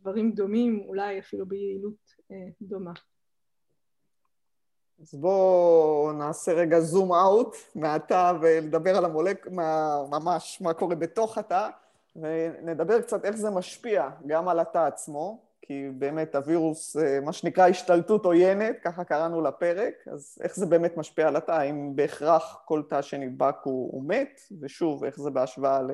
דברים 0.00 0.32
דומים, 0.32 0.82
אולי 0.86 1.18
אפילו 1.18 1.46
ביעילות 1.46 2.14
דומה. 2.62 2.92
אז 5.00 5.14
בואו 5.14 6.12
נעשה 6.12 6.52
רגע 6.52 6.80
זום 6.80 7.12
אאוט 7.12 7.56
מהתא 7.74 8.32
ולדבר 8.40 8.96
על 8.96 9.04
המולק, 9.04 9.48
מה, 9.50 9.98
ממש 10.10 10.60
מה 10.60 10.74
קורה 10.74 10.94
בתוך 10.94 11.38
התא, 11.38 11.68
ונדבר 12.16 13.00
קצת 13.00 13.24
איך 13.24 13.36
זה 13.36 13.50
משפיע 13.50 14.08
גם 14.26 14.48
על 14.48 14.60
התא 14.60 14.78
עצמו, 14.78 15.40
כי 15.62 15.88
באמת 15.98 16.34
הווירוס, 16.34 16.96
אה, 16.96 17.20
מה 17.20 17.32
שנקרא 17.32 17.68
השתלטות 17.68 18.24
עוינת, 18.24 18.76
ככה 18.84 19.04
קראנו 19.04 19.40
לפרק, 19.40 19.94
אז 20.12 20.38
איך 20.42 20.56
זה 20.56 20.66
באמת 20.66 20.96
משפיע 20.96 21.28
על 21.28 21.36
התא, 21.36 21.52
האם 21.52 21.96
בהכרח 21.96 22.62
כל 22.64 22.82
תא 22.88 23.02
שנדבק 23.02 23.56
הוא, 23.62 23.92
הוא 23.92 24.04
מת, 24.08 24.40
ושוב, 24.60 25.04
איך 25.04 25.20
זה 25.20 25.30
בהשוואה 25.30 25.82
ל, 25.82 25.90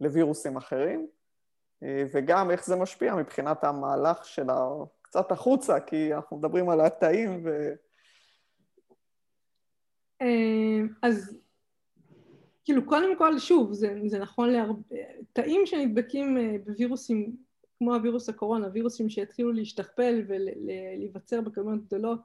לווירוסים 0.00 0.56
אחרים, 0.56 1.06
אה, 1.82 2.04
וגם 2.12 2.50
איך 2.50 2.66
זה 2.66 2.76
משפיע 2.76 3.14
מבחינת 3.14 3.64
המהלך 3.64 4.24
של 4.24 4.46
קצת 5.02 5.32
החוצה, 5.32 5.80
כי 5.80 6.14
אנחנו 6.14 6.36
מדברים 6.36 6.68
על 6.68 6.80
התאים 6.80 7.42
ו... 7.44 7.72
אה, 10.22 10.80
אז 11.02 11.38
כאילו, 12.64 12.86
קודם 12.86 13.18
כל, 13.18 13.38
שוב, 13.38 13.72
זה, 13.72 13.98
זה 14.06 14.18
נכון 14.18 14.50
להרבה... 14.50 14.82
תאים 15.32 15.66
שנדבקים 15.66 16.38
בווירוסים 16.64 17.36
כמו 17.78 17.94
הווירוס 17.94 18.28
הקורונה, 18.28 18.68
וירוסים 18.72 19.08
שהתחילו 19.08 19.52
להשתכפל 19.52 20.24
ולהיווצר 20.26 21.40
בכמויות 21.40 21.86
גדולות 21.86 22.20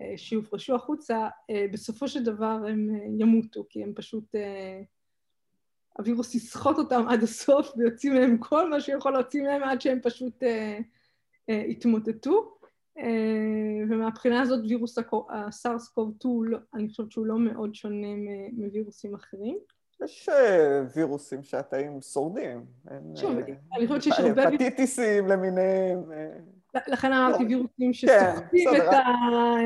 אה, 0.00 0.12
שיופרשו 0.16 0.74
החוצה, 0.74 1.28
אה, 1.50 1.66
בסופו 1.72 2.08
של 2.08 2.24
דבר 2.24 2.58
הם 2.68 2.90
אה, 2.94 3.06
ימותו, 3.18 3.64
כי 3.68 3.82
הם 3.82 3.92
פשוט... 3.94 4.34
הווירוס 5.98 6.34
יסחוט 6.34 6.78
אותם 6.78 7.08
עד 7.08 7.22
הסוף 7.22 7.72
ויוציא 7.76 8.12
מהם 8.12 8.38
כל 8.38 8.70
מה 8.70 8.80
שיכול 8.80 9.12
להוציא 9.12 9.42
מהם 9.42 9.62
עד 9.62 9.80
שהם 9.80 10.00
פשוט 10.02 10.42
יתמוטטו. 11.48 12.58
ומהבחינה 13.90 14.40
הזאת 14.40 14.64
וירוס 14.68 14.98
הסארס 15.30 15.88
קוב 15.88 16.14
2, 16.18 16.44
לא, 16.44 16.58
אני 16.74 16.88
חושבת 16.88 17.12
שהוא 17.12 17.26
לא 17.26 17.38
מאוד 17.38 17.74
שונה 17.74 18.06
מווירוסים 18.52 19.14
אחרים. 19.14 19.58
יש 20.04 20.28
אה, 20.28 20.82
וירוסים 20.96 21.42
שהתאים 21.42 21.98
שורדים. 22.02 22.64
שוב, 23.14 23.38
אה, 23.38 23.44
אני 23.76 23.86
חושבת 23.86 24.02
שיש 24.02 24.18
הרבה... 24.18 24.48
הפטיטיסים 24.48 25.26
למיניהם. 25.26 26.12
אה. 26.12 26.80
לכן 26.88 27.12
אמרתי 27.12 27.44
לא. 27.44 27.48
וירוסים 27.48 27.92
כן, 27.92 27.92
שסוחטים 27.92 28.68
את 28.76 28.92
ה... 28.92 29.02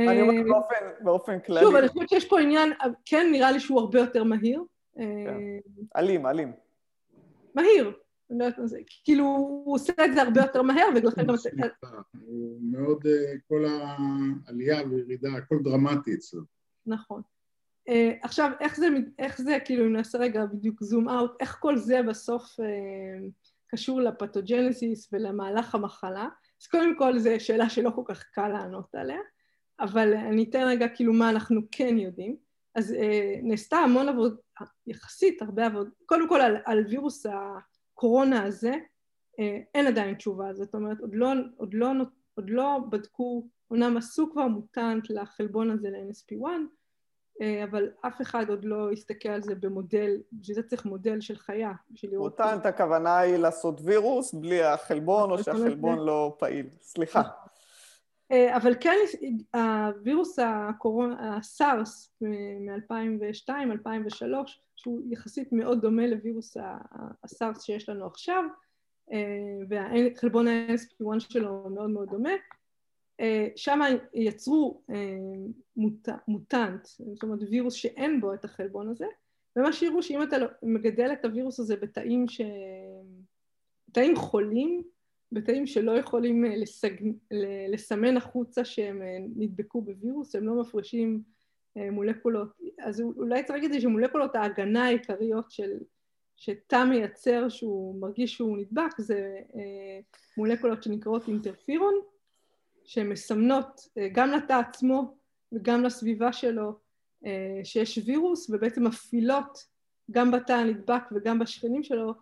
אני 0.09 0.23
אומר 0.23 0.61
באופן 1.01 1.41
כללי. 1.41 1.61
שוב, 1.61 1.75
אני 1.75 1.89
חושבת 1.89 2.09
שיש 2.09 2.29
פה 2.29 2.41
עניין, 2.41 2.73
כן, 3.05 3.29
נראה 3.33 3.51
לי 3.53 3.61
שהוא 3.61 3.81
הרבה 3.81 3.99
יותר 3.99 4.25
מהיר. 4.25 4.65
כן. 4.95 5.37
אלים, 5.97 6.27
אלים. 6.27 6.53
מהיר. 7.55 7.93
כאילו, 9.05 9.25
הוא 9.25 9.75
עושה 9.75 9.93
את 10.05 10.15
זה 10.15 10.23
הרבה 10.23 10.41
יותר 10.41 10.63
מהר, 10.63 10.89
ולכן 10.95 11.27
גם... 11.27 11.35
הוא 12.21 12.59
מאוד, 12.63 13.07
כל 13.49 13.65
העלייה 13.65 14.87
וירידה, 14.87 15.33
הכל 15.33 15.57
דרמטי 15.65 16.15
אצלו. 16.15 16.43
נכון. 16.87 17.23
Uh, 17.89 17.93
עכשיו, 18.23 18.51
איך 18.61 18.77
זה, 18.77 18.89
איך 19.19 19.41
זה, 19.41 19.59
כאילו, 19.65 19.87
אם 19.87 19.93
נעשה 19.93 20.19
רגע 20.19 20.47
בדיוק 20.47 20.83
זום 20.83 21.09
אאוט, 21.09 21.37
איך 21.41 21.57
כל 21.61 21.77
זה 21.77 22.03
בסוף 22.03 22.45
uh, 22.61 22.65
קשור 23.69 24.01
לפתוג'נסיס 24.01 25.09
ולמהלך 25.13 25.75
המחלה? 25.75 26.29
אז 26.63 26.67
קודם 26.67 26.99
כל 26.99 27.19
זו 27.19 27.31
שאלה 27.39 27.71
שלא 27.71 27.91
כל 27.95 28.03
כך 28.05 28.25
קל 28.33 28.49
לענות 28.49 28.95
עליה, 28.95 29.19
אבל 29.81 30.15
אני 30.15 30.47
אתן 30.51 30.63
רגע 30.67 30.89
כאילו 30.89 31.13
מה 31.13 31.31
אנחנו 31.31 31.61
כן 31.71 31.99
יודעים. 31.99 32.37
אז 32.75 32.91
uh, 32.93 32.97
נעשתה 33.43 33.77
המון 33.77 34.09
עבודה, 34.09 34.35
יחסית 34.87 35.43
הרבה 35.43 35.67
עבודה, 35.67 35.91
קודם 36.07 36.29
כל 36.29 36.41
על, 36.41 36.57
על 36.65 36.85
וירוס 36.89 37.27
הקורונה 37.99 38.45
הזה, 38.45 38.73
uh, 38.73 39.43
אין 39.75 39.87
עדיין 39.87 40.15
תשובה, 40.15 40.55
זאת 40.55 40.75
אומרת, 40.75 41.01
עוד 41.01 41.15
לא, 41.15 41.33
עוד 41.57 41.75
לא, 41.75 41.91
עוד 42.35 42.51
לא 42.51 42.79
בדקו, 42.91 43.47
אומנם 43.71 43.97
עשו 43.97 44.31
כבר 44.33 44.47
מוטנט 44.47 45.11
לחלבון 45.11 45.71
הזה 45.71 45.89
ל-NSP1, 45.91 46.47
אה, 47.43 47.65
אבל 47.65 47.91
אף 48.07 48.21
אחד 48.23 48.51
עוד 48.51 48.65
לא 48.65 48.93
הסתכל 48.93 49.29
על 49.29 49.43
זה 49.43 49.55
במודל, 49.55 50.17
בשביל 50.33 50.55
זה 50.55 50.63
צריך 50.63 50.85
מודל 50.85 51.21
של 51.21 51.37
חיה, 51.37 51.73
בשביל 51.91 52.13
לראות... 52.13 52.33
אותן, 52.33 52.59
את 52.61 52.67
הכוונה 52.67 53.19
היא 53.19 53.37
לעשות 53.37 53.81
וירוס 53.85 54.35
בלי 54.35 54.63
החלבון, 54.63 55.31
או 55.31 55.43
שהחלבון 55.43 55.99
לא 55.99 56.37
פעיל. 56.39 56.67
סליחה. 56.83 57.23
אה, 58.33 58.57
אבל 58.57 58.75
כן 58.81 58.97
הווירוס 59.55 60.39
הקורונה, 60.39 61.37
הסארס 61.37 62.15
מ-2002, 62.21 63.51
2003, 63.73 64.61
שהוא 64.77 65.03
יחסית 65.11 65.53
מאוד 65.53 65.81
דומה 65.81 66.07
לווירוס 66.07 66.57
הסארס 67.25 67.63
שיש 67.63 67.89
לנו 67.89 68.07
עכשיו, 68.07 68.45
אה, 69.13 69.19
והחלבון 69.69 70.49
ה-NSP1 70.49 71.21
שלו 71.21 71.67
מאוד 71.71 71.91
מאוד 71.91 72.11
דומה, 72.11 72.33
אה, 73.21 73.49
שם 73.57 73.81
יצרו 74.15 74.83
מוט, 75.77 76.09
מוטנט, 76.29 76.85
זאת 76.85 77.23
אומרת 77.23 77.39
וירוס 77.51 77.75
שאין 77.75 78.21
בו 78.21 78.35
את 78.35 78.45
החלבון 78.45 78.89
הזה, 78.89 79.07
ומה 79.57 79.73
שיראו 79.73 80.03
שאם 80.03 80.23
אתה 80.23 80.37
מגדל 80.63 81.13
את 81.13 81.25
הווירוס 81.25 81.61
הזה 81.61 81.77
בתאים 81.77 82.29
ש... 82.29 82.41
תאים 83.93 84.17
חולים, 84.17 84.83
בתאים 85.33 85.67
שלא 85.67 85.93
יכולים 85.93 86.45
אה, 86.45 86.57
לסג... 86.57 86.95
לסמן 87.69 88.17
החוצה 88.17 88.65
שהם 88.65 89.03
אה, 89.03 89.17
נדבקו 89.37 89.83
בווירוס, 89.83 90.35
הם 90.35 90.47
לא 90.47 90.61
מפרישים 90.61 91.23
אה, 91.77 91.91
מולקולות, 91.91 92.49
אז 92.83 93.01
אולי 93.01 93.45
צריך 93.45 93.63
להגיד 93.63 93.81
שמולקולות 93.81 94.35
ההגנה 94.35 94.85
העיקריות 94.85 95.51
של, 95.51 95.73
שתא 96.37 96.85
מייצר 96.85 97.49
שהוא 97.49 98.01
מרגיש 98.01 98.35
שהוא 98.35 98.59
נדבק 98.59 98.99
זה 98.99 99.41
מולקולות 100.37 100.83
שנקראות 100.83 101.29
אינטרפירון, 101.29 101.95
שהן 102.85 103.09
מסמנות 103.09 103.81
גם 104.13 104.31
לתא 104.31 104.53
עצמו 104.53 105.17
וגם 105.53 105.83
לסביבה 105.83 106.33
שלו 106.33 106.79
שיש 107.65 107.99
וירוס 108.07 108.51
ובעצם 108.51 108.87
מפעילות 108.87 109.59
גם 110.11 110.31
בתא 110.31 110.53
הנדבק 110.53 111.03
וגם 111.13 111.39
בשכנים 111.39 111.83
שלו 111.83 112.15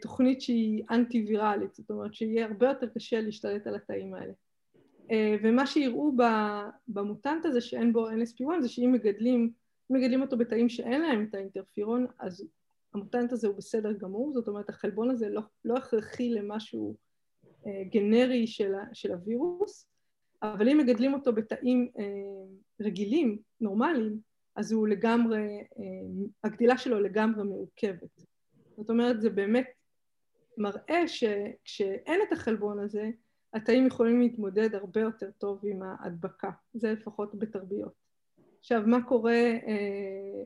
תוכנית 0.00 0.40
שהיא 0.40 0.84
אנטי 0.90 1.24
ויראלית, 1.28 1.74
זאת 1.74 1.90
אומרת 1.90 2.14
שיהיה 2.14 2.46
הרבה 2.46 2.68
יותר 2.68 2.88
קשה 2.88 3.20
להשתלט 3.20 3.66
על 3.66 3.74
התאים 3.74 4.14
האלה. 4.14 4.32
אה, 5.10 5.36
ומה 5.42 5.66
שיראו 5.66 6.12
במוטנט 6.88 7.44
הזה 7.44 7.60
שאין 7.60 7.92
בו 7.92 8.10
NSP1 8.10 8.62
זה 8.62 8.68
שאם 8.68 8.92
מגדלים, 8.92 9.50
מגדלים 9.90 10.22
אותו 10.22 10.36
בתאים 10.36 10.68
שאין 10.68 11.02
להם 11.02 11.26
את 11.28 11.34
האינטרפירון 11.34 12.06
אז 12.18 12.48
המוטנט 12.94 13.32
הזה 13.32 13.48
הוא 13.48 13.56
בסדר 13.56 13.92
גמור, 13.92 14.32
זאת 14.32 14.48
אומרת 14.48 14.68
החלבון 14.68 15.10
הזה 15.10 15.28
לא, 15.28 15.42
לא 15.64 15.74
הכרחי 15.74 16.30
למשהו 16.30 16.96
אה, 17.66 17.82
גנרי 17.90 18.46
של, 18.46 18.72
של 18.92 19.12
הווירוס, 19.12 19.86
אבל 20.42 20.68
אם 20.68 20.78
מגדלים 20.78 21.14
אותו 21.14 21.32
בתאים 21.32 21.88
רגילים, 22.80 23.38
נורמליים, 23.60 24.18
אז 24.56 24.72
הוא 24.72 24.88
לגמרי, 24.88 25.64
הגדילה 26.44 26.78
שלו 26.78 27.00
לגמרי 27.00 27.44
מעוכבת. 27.44 28.26
זאת 28.76 28.90
אומרת, 28.90 29.20
זה 29.20 29.30
באמת 29.30 29.66
מראה 30.56 31.08
שכשאין 31.08 32.20
את 32.28 32.32
החלבון 32.32 32.78
הזה, 32.78 33.10
התאים 33.54 33.86
יכולים 33.86 34.20
להתמודד 34.20 34.74
הרבה 34.74 35.00
יותר 35.00 35.30
טוב 35.38 35.60
עם 35.64 35.82
ההדבקה, 35.82 36.50
זה 36.74 36.92
לפחות 36.92 37.34
בתרביות. 37.34 37.92
עכשיו, 38.60 38.82
מה 38.86 39.02
קורה 39.02 39.32
אה, 39.32 40.42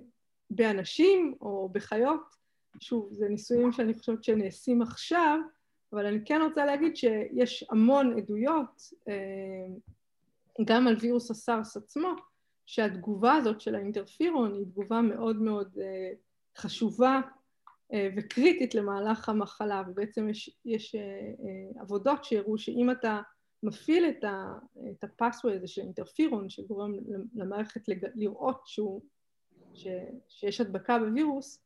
באנשים 0.50 1.34
או 1.40 1.68
בחיות? 1.72 2.40
שוב, 2.80 3.08
זה 3.12 3.28
ניסויים 3.28 3.72
שאני 3.72 3.94
חושבת 3.94 4.24
שנעשים 4.24 4.82
עכשיו, 4.82 5.38
אבל 5.92 6.06
אני 6.06 6.24
כן 6.24 6.40
רוצה 6.42 6.64
להגיד 6.64 6.96
שיש 6.96 7.64
המון 7.70 8.18
עדויות, 8.18 8.82
אה, 9.08 9.74
גם 10.64 10.88
על 10.88 10.96
וירוס 11.00 11.30
הסארס 11.30 11.76
עצמו, 11.76 12.14
שהתגובה 12.66 13.34
הזאת 13.34 13.60
של 13.60 13.74
האינטרפירון 13.74 14.54
היא 14.54 14.64
תגובה 14.64 15.00
מאוד 15.00 15.36
מאוד 15.36 15.78
אה, 15.80 16.12
חשובה 16.56 17.20
וקריטית 18.16 18.74
למהלך 18.74 19.28
המחלה, 19.28 19.82
ובעצם 19.88 20.28
יש, 20.28 20.58
יש 20.64 20.94
אה, 20.94 21.00
אה, 21.00 21.82
עבודות 21.82 22.24
שהראו 22.24 22.58
שאם 22.58 22.90
אתה 22.90 23.20
מפעיל 23.62 24.04
את, 24.04 25.04
הפסווי 25.04 25.56
הזה 25.56 25.68
של 25.68 25.82
אינטרפירון 25.82 26.50
שגורם 26.50 26.92
למערכת 27.34 27.80
לראות 28.14 28.60
שהוא, 28.66 29.00
ש, 29.74 29.86
שיש 30.28 30.60
הדבקה 30.60 30.98
בווירוס, 30.98 31.64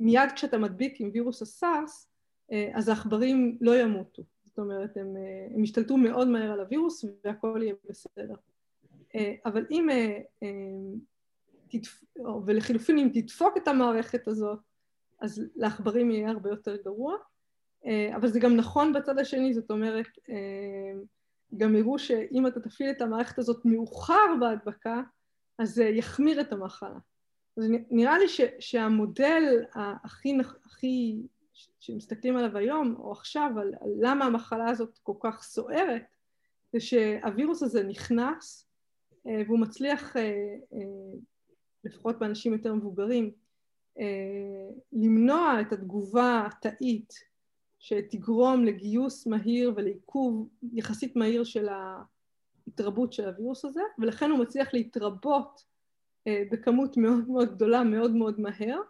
מיד 0.00 0.32
כשאתה 0.34 0.58
מדביק 0.58 1.00
עם 1.00 1.10
וירוס 1.12 1.42
הסארס, 1.42 2.10
אז 2.74 2.88
העכברים 2.88 3.58
לא 3.60 3.80
ימותו. 3.80 4.22
זאת 4.44 4.58
אומרת, 4.58 4.96
הם, 4.96 5.14
הם 5.54 5.64
ישתלטו 5.64 5.96
מאוד 5.96 6.28
מהר 6.28 6.52
על 6.52 6.60
הווירוס 6.60 7.04
והכל 7.24 7.60
יהיה 7.62 7.74
בסדר. 7.88 8.34
אבל 9.44 9.66
אם 9.70 9.88
תדפ... 11.68 12.04
ולחילופין 12.46 12.98
אם 12.98 13.10
תדפוק 13.14 13.56
את 13.56 13.68
המערכת 13.68 14.28
הזאת, 14.28 14.58
אז 15.20 15.42
לעכברים 15.56 16.10
יהיה 16.10 16.30
הרבה 16.30 16.50
יותר 16.50 16.76
גרוע. 16.76 17.16
אה, 17.86 18.16
אבל 18.16 18.28
זה 18.28 18.40
גם 18.40 18.56
נכון 18.56 18.92
בצד 18.92 19.18
השני, 19.18 19.54
זאת 19.54 19.70
אומרת, 19.70 20.06
אה, 20.28 21.00
גם 21.56 21.76
יראו 21.76 21.98
שאם 21.98 22.46
אתה 22.46 22.60
תפעיל 22.60 22.90
את 22.90 23.02
המערכת 23.02 23.38
הזאת 23.38 23.64
מאוחר 23.64 24.34
בהדבקה, 24.40 25.02
אז 25.58 25.74
זה 25.74 25.84
יחמיר 25.84 26.40
את 26.40 26.52
המחלה. 26.52 26.98
אז 27.56 27.64
נראה 27.90 28.18
לי 28.18 28.28
ש, 28.28 28.40
שהמודל 28.60 29.64
הכי, 30.04 30.38
הכי 30.64 31.16
שמסתכלים 31.80 32.36
עליו 32.36 32.56
היום 32.56 32.96
או 32.98 33.12
עכשיו 33.12 33.50
על, 33.60 33.74
על 33.80 33.90
למה 34.00 34.24
המחלה 34.24 34.70
הזאת 34.70 34.98
כל 35.02 35.12
כך 35.22 35.42
סוערת 35.42 36.02
זה 36.72 36.80
שהווירוס 36.80 37.62
הזה 37.62 37.82
נכנס 37.82 38.68
אה, 39.26 39.42
והוא 39.46 39.58
מצליח 39.58 40.16
לפחות 41.86 42.18
באנשים 42.18 42.52
יותר 42.52 42.74
מבוגרים, 42.74 43.30
אה, 43.98 44.70
למנוע 44.92 45.60
את 45.60 45.72
התגובה 45.72 46.46
התאית 46.46 47.14
שתגרום 47.78 48.64
לגיוס 48.64 49.26
מהיר 49.26 49.72
ולעיכוב 49.76 50.48
יחסית 50.72 51.16
מהיר 51.16 51.44
של 51.44 51.68
ההתרבות 51.68 53.12
של 53.12 53.28
הווירוס 53.28 53.64
הזה, 53.64 53.80
ולכן 53.98 54.30
הוא 54.30 54.38
מצליח 54.38 54.74
להתרבות 54.74 55.64
אה, 56.26 56.42
בכמות 56.50 56.96
מאוד 56.96 57.28
מאוד 57.28 57.54
גדולה 57.54 57.84
מאוד 57.84 58.14
מאוד 58.14 58.40
מהר, 58.40 58.80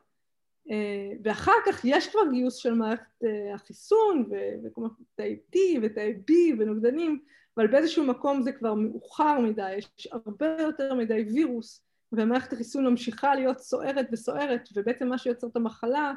אה, 0.71 1.13
ואחר 1.25 1.53
כך 1.67 1.81
יש 1.85 2.09
כבר 2.09 2.31
גיוס 2.33 2.57
של 2.57 2.75
מערכת 2.75 3.25
החיסון 3.55 4.31
וכמו 4.65 4.89
תאי 5.15 5.39
T 5.55 5.59
ותאי 5.83 6.15
B 6.31 6.33
ונוגדנים, 6.59 7.21
אבל 7.57 7.67
באיזשהו 7.67 8.05
מקום 8.05 8.43
זה 8.43 8.53
כבר 8.53 8.75
מאוחר 8.75 9.41
מדי, 9.41 9.75
יש 9.77 10.09
הרבה 10.13 10.57
יותר 10.61 10.95
מדי 10.95 11.27
וירוס 11.33 11.86
ומערכת 12.13 12.53
החיסון 12.53 12.87
ממשיכה 12.87 13.35
להיות 13.35 13.59
סוערת 13.59 14.07
וסוערת, 14.13 14.69
ובעצם 14.75 15.09
מה 15.09 15.19
שיוצר 15.19 15.47
את 15.47 15.57
המחלה 15.57 16.13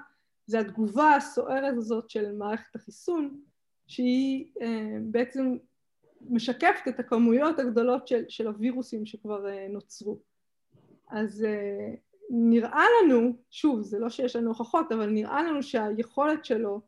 זה 0.45 0.59
התגובה 0.59 1.15
הסוערת 1.15 1.77
הזאת 1.77 2.09
של 2.09 2.31
מערכת 2.31 2.75
החיסון, 2.75 3.39
שהיא 3.87 4.51
אה, 4.61 4.97
בעצם 5.01 5.57
משקפת 6.21 6.87
את 6.89 6.99
הכמויות 6.99 7.59
הגדולות 7.59 8.07
של, 8.07 8.25
של 8.29 8.47
הווירוסים 8.47 9.05
שכבר 9.05 9.49
אה, 9.49 9.67
נוצרו. 9.69 10.19
אז 11.07 11.43
אה, 11.43 11.95
נראה 12.29 12.83
לנו, 13.03 13.33
שוב, 13.51 13.81
זה 13.81 13.99
לא 13.99 14.09
שיש 14.09 14.35
לנו 14.35 14.49
הוכחות, 14.49 14.91
אבל 14.91 15.09
נראה 15.09 15.43
לנו 15.43 15.63
שהיכולת 15.63 16.45
שלו 16.45 16.81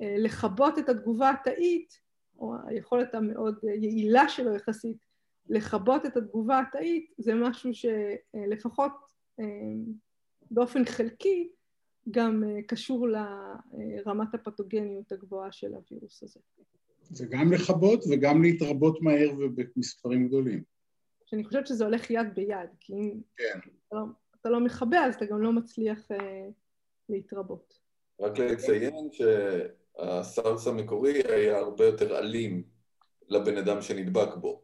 לכבות 0.00 0.78
את 0.78 0.88
התגובה 0.88 1.30
התאית, 1.30 2.00
או 2.38 2.54
היכולת 2.66 3.14
המאוד 3.14 3.58
יעילה 3.64 4.28
שלו 4.28 4.54
יחסית, 4.54 5.04
לכבות 5.52 6.06
את 6.06 6.16
התגובה 6.16 6.60
התאית 6.60 7.12
זה 7.18 7.34
משהו 7.34 7.70
שלפחות 7.74 8.92
אה, 9.40 9.44
באופן 10.50 10.84
חלקי 10.84 11.48
גם 12.10 12.44
אה, 12.44 12.62
קשור 12.62 13.08
לרמת 13.08 14.34
הפתוגניות 14.34 15.12
הגבוהה 15.12 15.52
של 15.52 15.74
הווירוס 15.74 16.22
הזה. 16.22 16.40
זה 17.02 17.26
גם 17.30 17.52
לכבות 17.52 18.04
וגם 18.10 18.42
להתרבות 18.42 19.02
מהר 19.02 19.30
ובמספרים 19.38 20.28
גדולים. 20.28 20.62
שאני 21.26 21.44
חושבת 21.44 21.66
שזה 21.66 21.84
הולך 21.84 22.10
יד 22.10 22.34
ביד, 22.34 22.70
כי 22.80 22.92
אם 22.92 23.20
כן. 23.36 23.58
אתה, 23.88 23.96
לא, 23.96 24.02
אתה 24.40 24.50
לא 24.50 24.60
מכבה 24.60 25.04
אז 25.04 25.14
אתה 25.14 25.24
גם 25.24 25.42
לא 25.42 25.52
מצליח 25.52 26.10
אה, 26.10 26.48
להתרבות. 27.08 27.78
רק 28.20 28.38
לציין 28.38 29.08
שהסארס 29.12 30.66
המקורי 30.66 31.22
היה 31.28 31.58
הרבה 31.58 31.84
יותר 31.84 32.18
אלים 32.18 32.62
לבן 33.28 33.56
אדם 33.56 33.82
שנדבק 33.82 34.36
בו. 34.36 34.62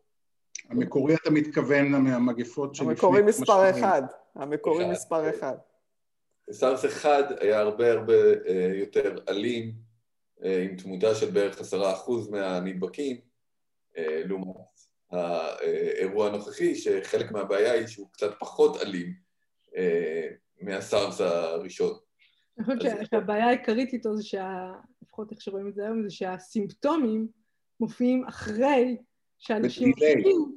המקורי 0.68 1.14
אתה 1.14 1.30
מתכוון 1.30 1.92
מהמגפות 1.92 2.74
של... 2.74 2.84
המקורי 2.84 3.22
מספר 3.22 3.70
אחד, 3.70 4.02
המקורי 4.34 4.90
מספר 4.90 5.30
אחד. 5.30 5.56
סארס 6.50 6.84
אחד 6.84 7.22
היה 7.40 7.61
הרבה 7.61 7.92
הרבה 7.92 8.14
אה, 8.46 8.72
יותר 8.74 9.18
אלים, 9.28 9.72
אה, 10.44 10.62
עם 10.62 10.76
תמותה 10.76 11.14
של 11.14 11.30
בערך 11.30 11.61
עשרה 11.61 11.92
אחוז 11.92 12.28
מהנדבקים, 12.28 13.16
אה, 13.96 14.22
לעומת 14.24 14.56
האירוע 15.11 16.28
הנוכחי, 16.28 16.74
שחלק 16.74 17.32
מהבעיה 17.32 17.72
היא 17.72 17.87
שהוא 17.87 18.08
קצת 18.12 18.30
פחות 18.38 18.76
אלים 18.82 19.28
מהסארס 20.61 21.20
הראשון. 21.20 21.98
אני 22.58 22.76
חושבת 22.76 23.06
שהבעיה 23.11 23.46
העיקרית 23.46 23.92
איתו 23.92 24.16
זה 24.16 24.22
שה... 24.22 24.72
לפחות 25.02 25.32
איך 25.32 25.40
שרואים 25.42 25.68
את 25.68 25.74
זה 25.74 25.84
היום, 25.84 26.02
זה 26.02 26.11
שהסימפטומים 26.11 27.28
מופיעים 27.80 28.24
אחרי 28.28 28.96
שאנשים 29.38 29.88
הופיעו, 29.88 30.48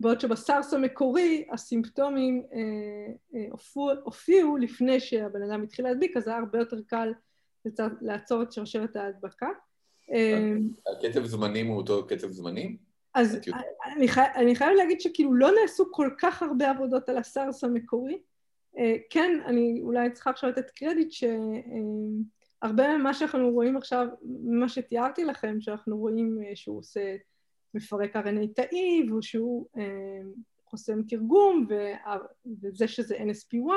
בעוד 0.00 0.20
שבסארס 0.20 0.74
המקורי 0.74 1.46
הסימפטומים 1.52 2.42
אה, 2.52 2.58
אה, 3.34 3.46
הופיעו 4.04 4.56
לפני 4.56 5.00
שהבן 5.00 5.42
אדם 5.42 5.62
התחיל 5.62 5.84
להדביק, 5.84 6.16
אז 6.16 6.28
היה 6.28 6.36
הרבה 6.36 6.58
יותר 6.58 6.76
קל 6.86 7.12
לעצור 8.00 8.42
את 8.42 8.52
שרשרת 8.52 8.96
ההדבקה. 8.96 9.48
אה, 10.12 10.52
הקצב 10.92 11.24
זמנים 11.24 11.66
הוא 11.66 11.76
אותו 11.76 12.06
קצב 12.06 12.28
זמנים? 12.28 12.76
אז 13.14 13.38
אני, 13.96 14.08
חי... 14.08 14.20
אני 14.34 14.54
חייבת 14.54 14.76
להגיד 14.76 15.00
שכאילו 15.00 15.34
לא 15.34 15.50
נעשו 15.60 15.84
כל 15.92 16.10
כך 16.18 16.42
הרבה 16.42 16.70
עבודות 16.70 17.08
על 17.08 17.16
הסארס 17.16 17.64
המקורי. 17.64 18.18
כן, 19.10 19.40
אני 19.46 19.80
אולי 19.82 20.10
צריכה 20.10 20.30
עכשיו 20.30 20.50
לתת 20.50 20.70
קרדיט 20.70 21.10
שהרבה 21.10 22.98
ממה 22.98 23.14
שאנחנו 23.14 23.50
רואים 23.50 23.76
עכשיו, 23.76 24.06
ממה 24.22 24.68
שתיארתי 24.68 25.24
לכם, 25.24 25.60
שאנחנו 25.60 25.98
רואים 25.98 26.38
שהוא 26.54 26.78
עושה 26.78 27.16
מפרק 27.74 28.16
RNA 28.16 28.54
תאי, 28.54 29.12
ושהוא 29.12 29.66
חוסם 30.64 31.02
תרגום, 31.02 31.66
וזה 32.62 32.88
שזה 32.88 33.16
NSP1, 33.16 33.70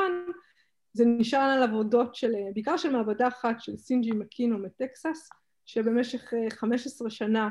זה 0.93 1.05
נשען 1.05 1.39
על 1.39 1.63
עבודות 1.63 2.15
של, 2.15 2.31
בעיקר 2.53 2.77
של 2.77 2.91
מעבדה 2.91 3.27
אחת 3.27 3.55
של 3.59 3.77
שינג'י 3.77 4.11
מקינו 4.11 4.57
מטקסס, 4.57 5.29
שבמשך 5.65 6.33
15 6.49 7.09
שנה 7.09 7.49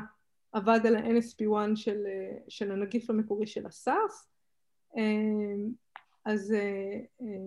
עבד 0.51 0.79
על 0.85 0.95
ה-NSP1 0.95 1.75
של, 1.75 2.03
של 2.49 2.71
הנגיף 2.71 3.09
המקורי 3.09 3.47
של 3.47 3.65
הסארס. 3.65 4.29
אז 6.25 6.55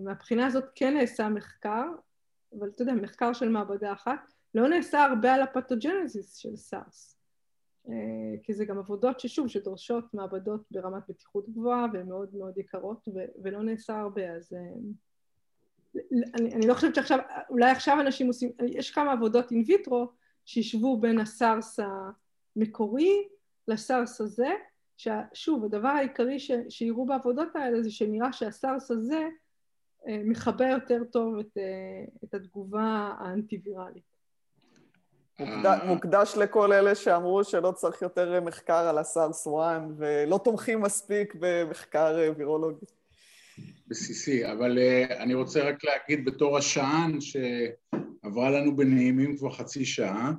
מהבחינה 0.03 0.45
הזאת 0.45 0.63
כן 0.75 0.97
נעשה 0.97 1.29
מחקר, 1.29 1.85
אבל 2.59 2.69
אתה 2.69 2.81
יודע, 2.81 2.93
מחקר 2.93 3.33
של 3.33 3.49
מעבדה 3.49 3.93
אחת, 3.93 4.33
לא 4.55 4.69
נעשה 4.69 5.03
הרבה 5.03 5.33
על 5.33 5.41
הפתוג'נזיס 5.41 6.35
של 6.35 6.55
סארס. 6.55 7.16
אה, 7.89 8.35
כי 8.43 8.53
זה 8.53 8.65
גם 8.65 8.77
עבודות 8.77 9.19
ששוב, 9.19 9.47
שדורשות 9.47 10.13
מעבדות 10.13 10.61
ברמת 10.71 11.03
בטיחות 11.09 11.49
גבוהה 11.49 11.85
והן 11.93 12.07
מאוד 12.07 12.35
מאוד 12.35 12.57
יקרות 12.57 13.07
ו- 13.07 13.41
ולא 13.43 13.63
נעשה 13.63 13.99
הרבה, 13.99 14.31
אז 14.31 14.53
אה, 14.53 14.59
אני, 16.39 16.53
אני 16.53 16.67
לא 16.67 16.73
חושבת 16.73 16.95
שעכשיו, 16.95 17.19
אולי 17.49 17.71
עכשיו 17.71 18.01
אנשים 18.01 18.27
עושים, 18.27 18.51
יש 18.67 18.91
כמה 18.91 19.11
עבודות 19.11 19.51
אין 19.51 19.63
ויטרו 19.67 20.07
שישבו 20.45 20.97
בין 20.99 21.19
הסארס 21.19 21.79
המקורי 22.55 23.27
לסארס 23.67 24.21
הזה, 24.21 24.49
ששוב, 24.97 25.65
הדבר 25.65 25.87
העיקרי 25.87 26.39
ש, 26.39 26.51
שיראו 26.69 27.05
בעבודות 27.05 27.55
האלה 27.55 27.83
זה 27.83 27.91
שנראה 27.91 28.33
שהסארס 28.33 28.91
הזה 28.91 29.27
אה, 30.07 30.21
מכבה 30.25 30.69
יותר 30.69 31.03
טוב 31.11 31.37
את, 31.37 31.57
את 32.23 32.33
התגובה 32.33 33.15
האנטיווירלית. 33.19 34.16
מוקדש, 35.39 35.79
מוקדש 35.85 36.33
לכל 36.37 36.73
אלה 36.73 36.95
שאמרו 36.95 37.43
שלא 37.43 37.71
צריך 37.71 38.01
יותר 38.01 38.41
מחקר 38.41 38.87
על 38.87 38.97
הסארס 38.97 39.47
1 39.47 39.81
ולא 39.97 40.39
תומכים 40.43 40.81
מספיק 40.81 41.33
במחקר 41.39 42.19
אה, 42.19 42.29
וירולוגי. 42.37 42.85
בסיסי, 43.87 44.51
אבל 44.51 44.77
uh, 44.77 45.13
אני 45.13 45.33
רוצה 45.33 45.63
רק 45.69 45.83
להגיד 45.83 46.25
בתור 46.25 46.57
השען 46.57 47.21
שעברה 47.21 48.49
לנו 48.49 48.75
בנעימים 48.75 49.37
כבר 49.37 49.51
חצי 49.51 49.85
שעה, 49.85 50.31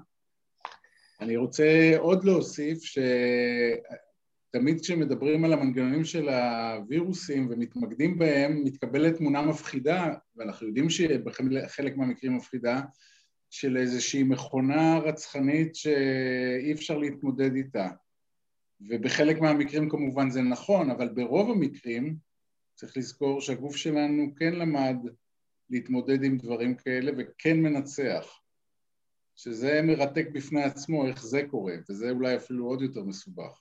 אני 1.21 1.37
רוצה 1.37 1.93
עוד 1.99 2.25
להוסיף 2.25 2.83
שתמיד 2.83 4.81
כשמדברים 4.81 5.45
על 5.45 5.53
המנגנונים 5.53 6.05
של 6.05 6.29
הווירוסים 6.29 7.49
ומתמקדים 7.51 8.19
בהם, 8.19 8.65
מתקבלת 8.65 9.17
תמונה 9.17 9.43
מפחידה, 9.43 10.15
ואנחנו 10.37 10.67
יודעים 10.67 10.91
שבחלק 10.91 11.97
מהמקרים 11.97 12.37
מפחידה, 12.37 12.81
של 13.51 13.77
איזושהי 13.77 14.23
מכונה 14.23 14.99
רצחנית 14.99 15.75
שאי 15.75 16.73
אפשר 16.73 16.99
להתמודד 16.99 17.55
איתה. 17.55 17.89
ובחלק 18.81 19.41
מהמקרים 19.41 19.89
כמובן 19.89 20.31
זה 20.31 20.43
נכון, 20.43 20.91
אבל 20.91 21.09
ברוב 21.09 21.51
המקרים 21.51 22.17
צריך 22.75 22.97
לזכור 22.97 23.41
שהגוף 23.41 23.77
שלנו 23.77 24.35
כן 24.37 24.55
למד 24.55 24.97
להתמודד 25.71 26.25
עם 26.25 26.39
דברים 26.39 26.75
כאלה 26.75 27.13
וכן 27.19 27.57
מנצח. 27.61 28.41
שזה 29.37 29.81
מרתק 29.83 30.29
בפני 30.33 30.63
עצמו 30.63 31.07
איך 31.07 31.25
זה 31.25 31.43
קורה, 31.51 31.75
וזה 31.91 32.11
אולי 32.11 32.37
אפילו 32.37 32.67
עוד 32.67 32.83
יותר 32.83 33.03
מסובך. 33.03 33.61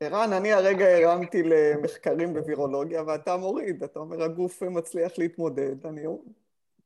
ערן, 0.00 0.32
אני 0.32 0.52
הרגע 0.52 0.86
הרמתי 0.86 1.42
למחקרים 1.42 2.34
בווירולוגיה 2.34 3.02
ואתה 3.06 3.36
מוריד, 3.36 3.82
אתה 3.82 3.98
אומר 3.98 4.22
הגוף 4.22 4.62
מצליח 4.62 5.18
להתמודד, 5.18 5.86
אני 5.86 6.06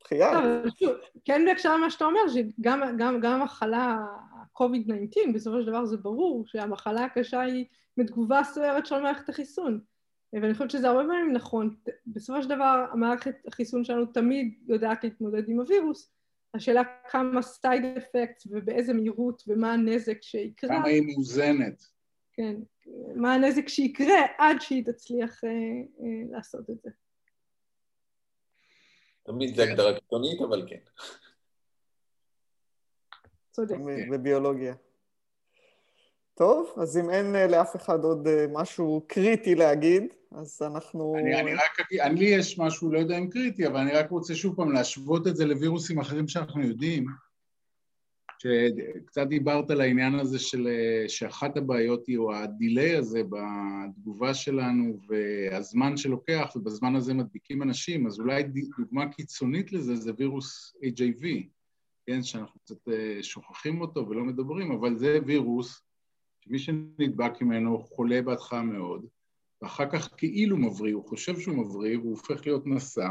בחייה. 0.01 0.31
כן 1.25 1.43
בהקשר 1.47 1.77
למה 1.77 1.91
שאתה 1.91 2.05
אומר, 2.05 2.21
שגם 2.29 3.25
המחלה, 3.25 3.79
ה-COVID-19, 3.79 5.33
בסופו 5.35 5.61
של 5.61 5.67
דבר 5.67 5.85
זה 5.85 5.97
ברור 5.97 6.47
שהמחלה 6.47 7.05
הקשה 7.05 7.41
היא 7.41 7.65
מתגובה 7.97 8.45
סוערת 8.45 8.87
של 8.87 9.01
מערכת 9.01 9.29
החיסון. 9.29 9.81
ואני 10.33 10.53
חושבת 10.53 10.71
שזה 10.71 10.89
הרבה 10.89 11.03
פעמים 11.03 11.33
נכון. 11.33 11.77
בסופו 12.07 12.43
של 12.43 12.49
דבר, 12.49 12.87
המערכת 12.93 13.35
החיסון 13.47 13.85
שלנו 13.85 14.07
תמיד 14.07 14.55
יודעת 14.69 15.05
להתמודד 15.05 15.49
עם 15.49 15.61
הווירוס. 15.61 16.13
השאלה 16.55 16.83
כמה 17.11 17.43
סייד 17.43 17.85
אפקט 17.85 18.43
ובאיזה 18.47 18.93
מהירות 18.93 19.43
ומה 19.49 19.73
הנזק 19.73 20.23
שיקרה. 20.23 20.71
כמה 20.71 20.89
היא 20.89 21.03
מאוזנת. 21.03 21.85
כן, 22.33 22.57
מה 23.15 23.35
הנזק 23.35 23.69
שיקרה 23.69 24.21
עד 24.39 24.61
שהיא 24.61 24.85
תצליח 24.85 25.45
אה, 25.45 25.51
אה, 25.51 26.23
לעשות 26.31 26.71
את 26.71 26.81
זה. 26.83 26.91
תמיד 29.31 29.57
זה 29.57 29.63
הגדרה 29.63 29.95
קיצונית, 29.95 30.41
אבל 30.41 30.67
כן. 30.69 30.77
צודק. 33.51 33.77
בביולוגיה. 34.11 34.75
טוב, 36.35 36.75
אז 36.77 36.99
אם 36.99 37.11
אין 37.11 37.37
אה, 37.37 37.47
לאף 37.47 37.77
אחד 37.77 38.05
עוד 38.05 38.29
אה, 38.29 38.47
משהו 38.53 39.05
קריטי 39.07 39.55
להגיד, 39.55 40.05
אז 40.33 40.63
אנחנו... 40.63 41.17
אני, 41.19 41.41
אני 41.41 41.55
רק 41.55 41.81
אגיד, 41.81 42.19
לי 42.19 42.25
יש 42.25 42.59
משהו, 42.59 42.93
לא 42.93 42.99
יודע 42.99 43.19
אם 43.19 43.31
קריטי, 43.31 43.67
אבל 43.67 43.77
אני 43.77 43.93
רק 43.93 44.11
רוצה 44.11 44.35
שוב 44.35 44.57
פעם 44.57 44.73
להשוות 44.73 45.27
את 45.27 45.37
זה 45.37 45.45
לווירוסים 45.45 45.99
אחרים 45.99 46.29
שאנחנו 46.29 46.63
יודעים. 46.63 47.07
שקצת 48.43 49.27
דיברת 49.27 49.71
על 49.71 49.81
העניין 49.81 50.15
הזה 50.15 50.39
של 50.39 50.69
שאחת 51.09 51.57
הבעיות 51.57 52.07
היא, 52.07 52.19
או 52.19 52.35
הדיליי 52.35 52.97
הזה 52.97 53.23
בתגובה 53.23 54.35
שלנו 54.35 54.99
והזמן 55.09 55.97
שלוקח, 55.97 56.53
ובזמן 56.57 56.97
הזה 56.97 57.15
מדביקים 57.15 57.63
אנשים, 57.63 58.07
אז 58.07 58.21
אולי 58.21 58.43
דוגמה 58.79 59.13
קיצונית 59.13 59.73
לזה 59.73 59.97
זה 59.97 60.13
וירוס 60.19 60.77
HIV, 60.85 61.27
כן, 62.07 62.23
שאנחנו 62.23 62.61
קצת 62.61 62.89
אה, 62.89 63.23
שוכחים 63.23 63.81
אותו 63.81 64.09
ולא 64.09 64.25
מדברים, 64.25 64.73
אבל 64.73 64.97
זה 64.97 65.19
וירוס 65.27 65.83
שמי 66.41 66.59
שנדבק 66.59 67.43
ממנו 67.43 67.79
חולה 67.79 68.23
בהתחלה 68.23 68.63
מאוד, 68.63 69.07
ואחר 69.63 69.91
כך 69.91 70.09
כאילו 70.17 70.57
מבריא, 70.57 70.95
הוא 70.95 71.09
חושב 71.09 71.41
שהוא 71.41 71.57
מבריא, 71.57 71.99
והוא 71.99 72.11
הופך 72.11 72.47
להיות 72.47 72.67
נשא, 72.67 73.09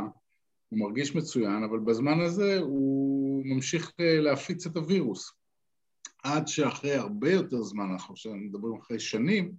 הוא 0.69 0.79
מרגיש 0.79 1.15
מצוין, 1.15 1.63
אבל 1.63 1.79
בזמן 1.79 2.19
הזה 2.19 2.59
הוא 2.59 3.18
ממשיך 3.45 3.91
אה, 3.99 4.19
להפיץ 4.19 4.65
את 4.65 4.77
הווירוס. 4.77 5.31
עד 6.23 6.47
שאחרי 6.47 6.93
הרבה 6.93 7.31
יותר 7.31 7.63
זמן, 7.63 7.89
אנחנו 7.91 8.15
מדברים 8.35 8.75
אחרי 8.81 8.99
שנים, 8.99 9.53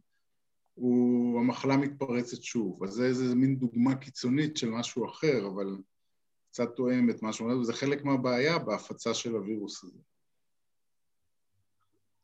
הוא, 0.75 1.41
המחלה 1.41 1.77
מתפרצת 1.77 2.43
שוב. 2.43 2.85
אז 2.85 2.91
זה 2.91 3.07
איזה 3.07 3.35
מין 3.35 3.57
דוגמה 3.57 3.95
קיצונית 3.95 4.57
של 4.57 4.71
משהו 4.71 5.07
אחר, 5.07 5.47
אבל 5.47 5.77
קצת 6.51 6.69
תואם 6.77 7.11
את 7.11 7.23
מה 7.23 7.33
שאומרת, 7.33 7.57
וזה 7.57 7.73
חלק 7.73 8.05
מהבעיה 8.05 8.59
בהפצה 8.59 9.15
של 9.15 9.35
הווירוס 9.35 9.85
הזה. 9.85 9.99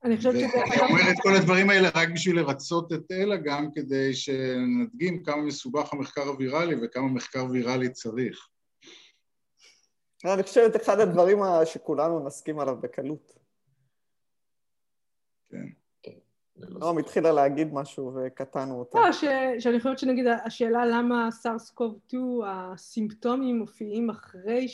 אני 0.05 0.17
חושבת 0.17 0.35
שזה... 0.35 0.47
ואני 0.47 0.81
אומר 0.81 1.11
את 1.11 1.17
כל 1.23 1.35
הדברים 1.35 1.71
האלה 1.71 1.89
רק 1.95 2.09
בשביל 2.15 2.37
לרצות 2.37 2.93
את 2.93 3.13
אלה, 3.13 3.37
גם 3.37 3.69
כדי 3.75 4.15
שנדגים 4.15 5.23
כמה 5.23 5.43
מסובך 5.43 5.93
המחקר 5.93 6.23
הוויראלי 6.23 6.75
וכמה 6.83 7.09
מחקר 7.09 7.47
ויראלי 7.51 7.93
צריך. 7.93 8.49
אני 10.35 10.43
חושבת 10.43 10.77
אחד 10.77 11.01
הדברים 11.01 11.39
שכולנו 11.65 12.21
נסכים 12.21 12.59
עליו 12.59 12.77
בקלות. 12.81 13.39
כן. 15.51 15.67
נועם 16.57 16.99
התחילה 16.99 17.33
להגיד 17.33 17.75
משהו 17.75 18.13
וקטענו 18.15 18.79
אותה. 18.79 18.99
לא, 18.99 19.13
שאני 19.61 19.79
חושבת 19.81 19.99
שנגיד 19.99 20.27
השאלה 20.45 20.87
למה 20.87 21.29
סארס 21.31 21.71
קוב 21.71 21.99
2 22.09 22.41
הסימפטומים 22.47 23.59
מופיעים 23.59 24.11
אחרי 24.11 24.67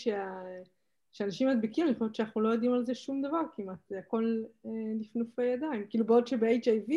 שאנשים 1.12 1.48
מדביקים, 1.48 1.86
אני 1.86 1.94
חושבת 1.94 2.14
שאנחנו 2.14 2.40
לא 2.40 2.48
יודעים 2.48 2.72
על 2.72 2.86
זה 2.86 2.94
שום 2.94 3.22
דבר 3.22 3.40
כמעט, 3.56 3.78
זה 3.88 3.98
הכל 3.98 4.42
אה, 4.66 4.70
נפנופי 5.00 5.44
ידיים. 5.44 5.86
כאילו 5.90 6.06
בעוד 6.06 6.26
שב-HIV 6.26 6.92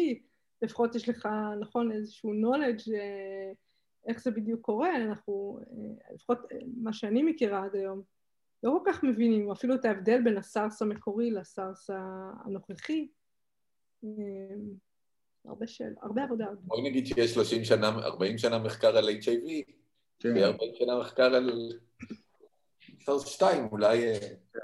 לפחות 0.62 0.96
יש 0.96 1.10
לך, 1.10 1.30
נכון, 1.60 1.92
איזשהו 1.92 2.32
knowledge 2.32 2.94
אה, 2.94 3.52
איך 4.08 4.22
זה 4.22 4.32
בדיוק 4.32 4.62
קורה, 4.62 4.96
אנחנו, 4.96 5.60
אה, 5.62 6.14
לפחות 6.16 6.40
מה 6.78 6.94
שאני 6.94 7.24
מכירה 7.24 7.64
עד 7.66 7.76
היום, 7.76 8.02
לא 8.64 8.80
כל 8.84 8.92
כך 8.92 9.04
מבינים 9.04 9.52
אפילו 9.52 9.76
את 9.76 9.86
ההבדל 9.86 10.22
בין 10.24 10.38
הסארס 10.38 10.82
המקורי 10.82 11.32
לסארס 11.32 11.90
הנוכחי. 12.46 13.08
אמ, 14.04 14.10
הרבה 15.46 15.68
שאל, 15.68 15.94
הרבה 16.02 16.24
עבודה. 16.24 16.46
בואי 16.62 16.90
נגיד 16.90 17.08
שיש 17.08 17.34
30 17.34 17.64
שנה, 17.64 17.88
40 17.88 18.38
שנה 18.38 18.60
מחקר 18.60 18.98
על 18.98 19.10
HIV, 19.10 19.72
כן. 20.20 20.30
עוד 20.36 20.60
40 20.60 20.76
שנה 20.80 21.00
מחקר 21.00 21.36
על 21.36 21.70
סארס 23.06 23.26
2, 23.26 23.68
אולי 23.72 24.08
אה, 24.08 24.20
כן. 24.54 24.60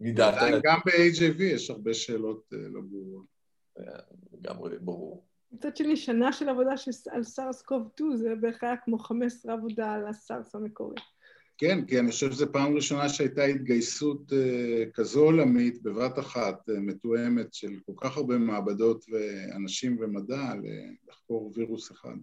נדע. 0.00 0.62
גם 0.62 0.78
ב-HIV 0.86 1.42
יש 1.42 1.70
הרבה 1.70 1.94
שאלות 1.94 2.52
אה, 2.52 2.58
לא 2.58 2.80
ברורות. 2.80 3.36
לגמרי 4.32 4.78
ברור. 4.78 5.24
מצד 5.52 5.76
שני, 5.76 5.96
שנה 5.96 6.32
של 6.32 6.48
עבודה 6.48 6.74
על 7.10 7.24
סארס 7.24 7.62
קוב 7.62 7.88
2 7.94 8.16
זה 8.16 8.34
בערך 8.40 8.64
היה 8.64 8.76
כמו 8.76 8.98
15 8.98 9.52
עבודה 9.52 9.92
על 9.92 10.06
הסארס 10.06 10.54
המקורי. 10.54 10.96
כן, 11.58 11.84
כי 11.84 11.98
אני 11.98 12.10
חושב 12.10 12.32
שזו 12.32 12.52
פעם 12.52 12.74
ראשונה 12.74 13.08
שהייתה 13.08 13.44
התגייסות 13.44 14.32
אה, 14.32 14.90
כזו 14.94 15.20
עולמית 15.20 15.82
בבת 15.82 16.18
אחת, 16.18 16.68
אה, 16.68 16.72
מתואמת 16.80 17.54
של 17.54 17.72
כל 17.86 17.92
כך 17.96 18.16
הרבה 18.16 18.38
מעבדות 18.38 19.04
ואנשים 19.08 19.96
ומדע 20.00 20.52
לחקור 21.08 21.52
וירוס 21.54 21.92
אחד. 21.92 22.16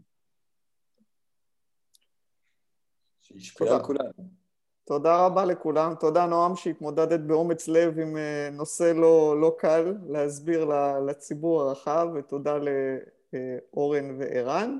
שישפיע 3.21 3.75
על 3.75 3.83
כולנו. 3.83 4.43
תודה 4.85 5.25
רבה 5.25 5.45
לכולם. 5.45 5.93
תודה 5.99 6.25
נועם 6.25 6.55
שהתמודדת 6.55 7.19
באומץ 7.19 7.67
לב 7.67 7.99
עם 7.99 8.17
אה, 8.17 8.49
נושא 8.51 8.93
לא, 8.95 9.41
לא 9.41 9.55
קל 9.57 9.95
להסביר 10.07 10.69
לציבור 11.07 11.61
הרחב, 11.61 12.07
ותודה 12.15 12.57
לאורן 12.57 14.15
וערן. 14.19 14.79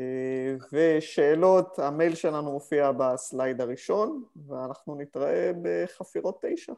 אה, 0.00 0.56
ושאלות, 0.72 1.78
המייל 1.78 2.14
שלנו 2.14 2.52
מופיע 2.52 2.92
בסלייד 2.92 3.60
הראשון, 3.60 4.24
ואנחנו 4.46 4.94
נתראה 4.94 5.52
בחפירות 5.62 6.44
תשע. 6.48 6.72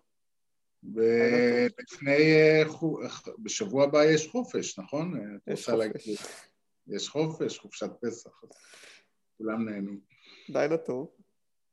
ולפני, 0.94 2.34
אה, 2.34 2.62
בשבוע 3.38 3.84
הבא 3.84 4.04
יש 4.04 4.28
חופש, 4.28 4.78
נכון? 4.78 5.38
יש 5.46 5.70
חופש. 5.70 6.08
יש 6.88 7.08
חופש, 7.08 7.58
חופשת 7.58 7.90
פסח, 8.00 8.30
כולם 9.38 9.68
נהנים. 9.68 10.00
לילה 10.48 10.76
טוב. 10.76 11.21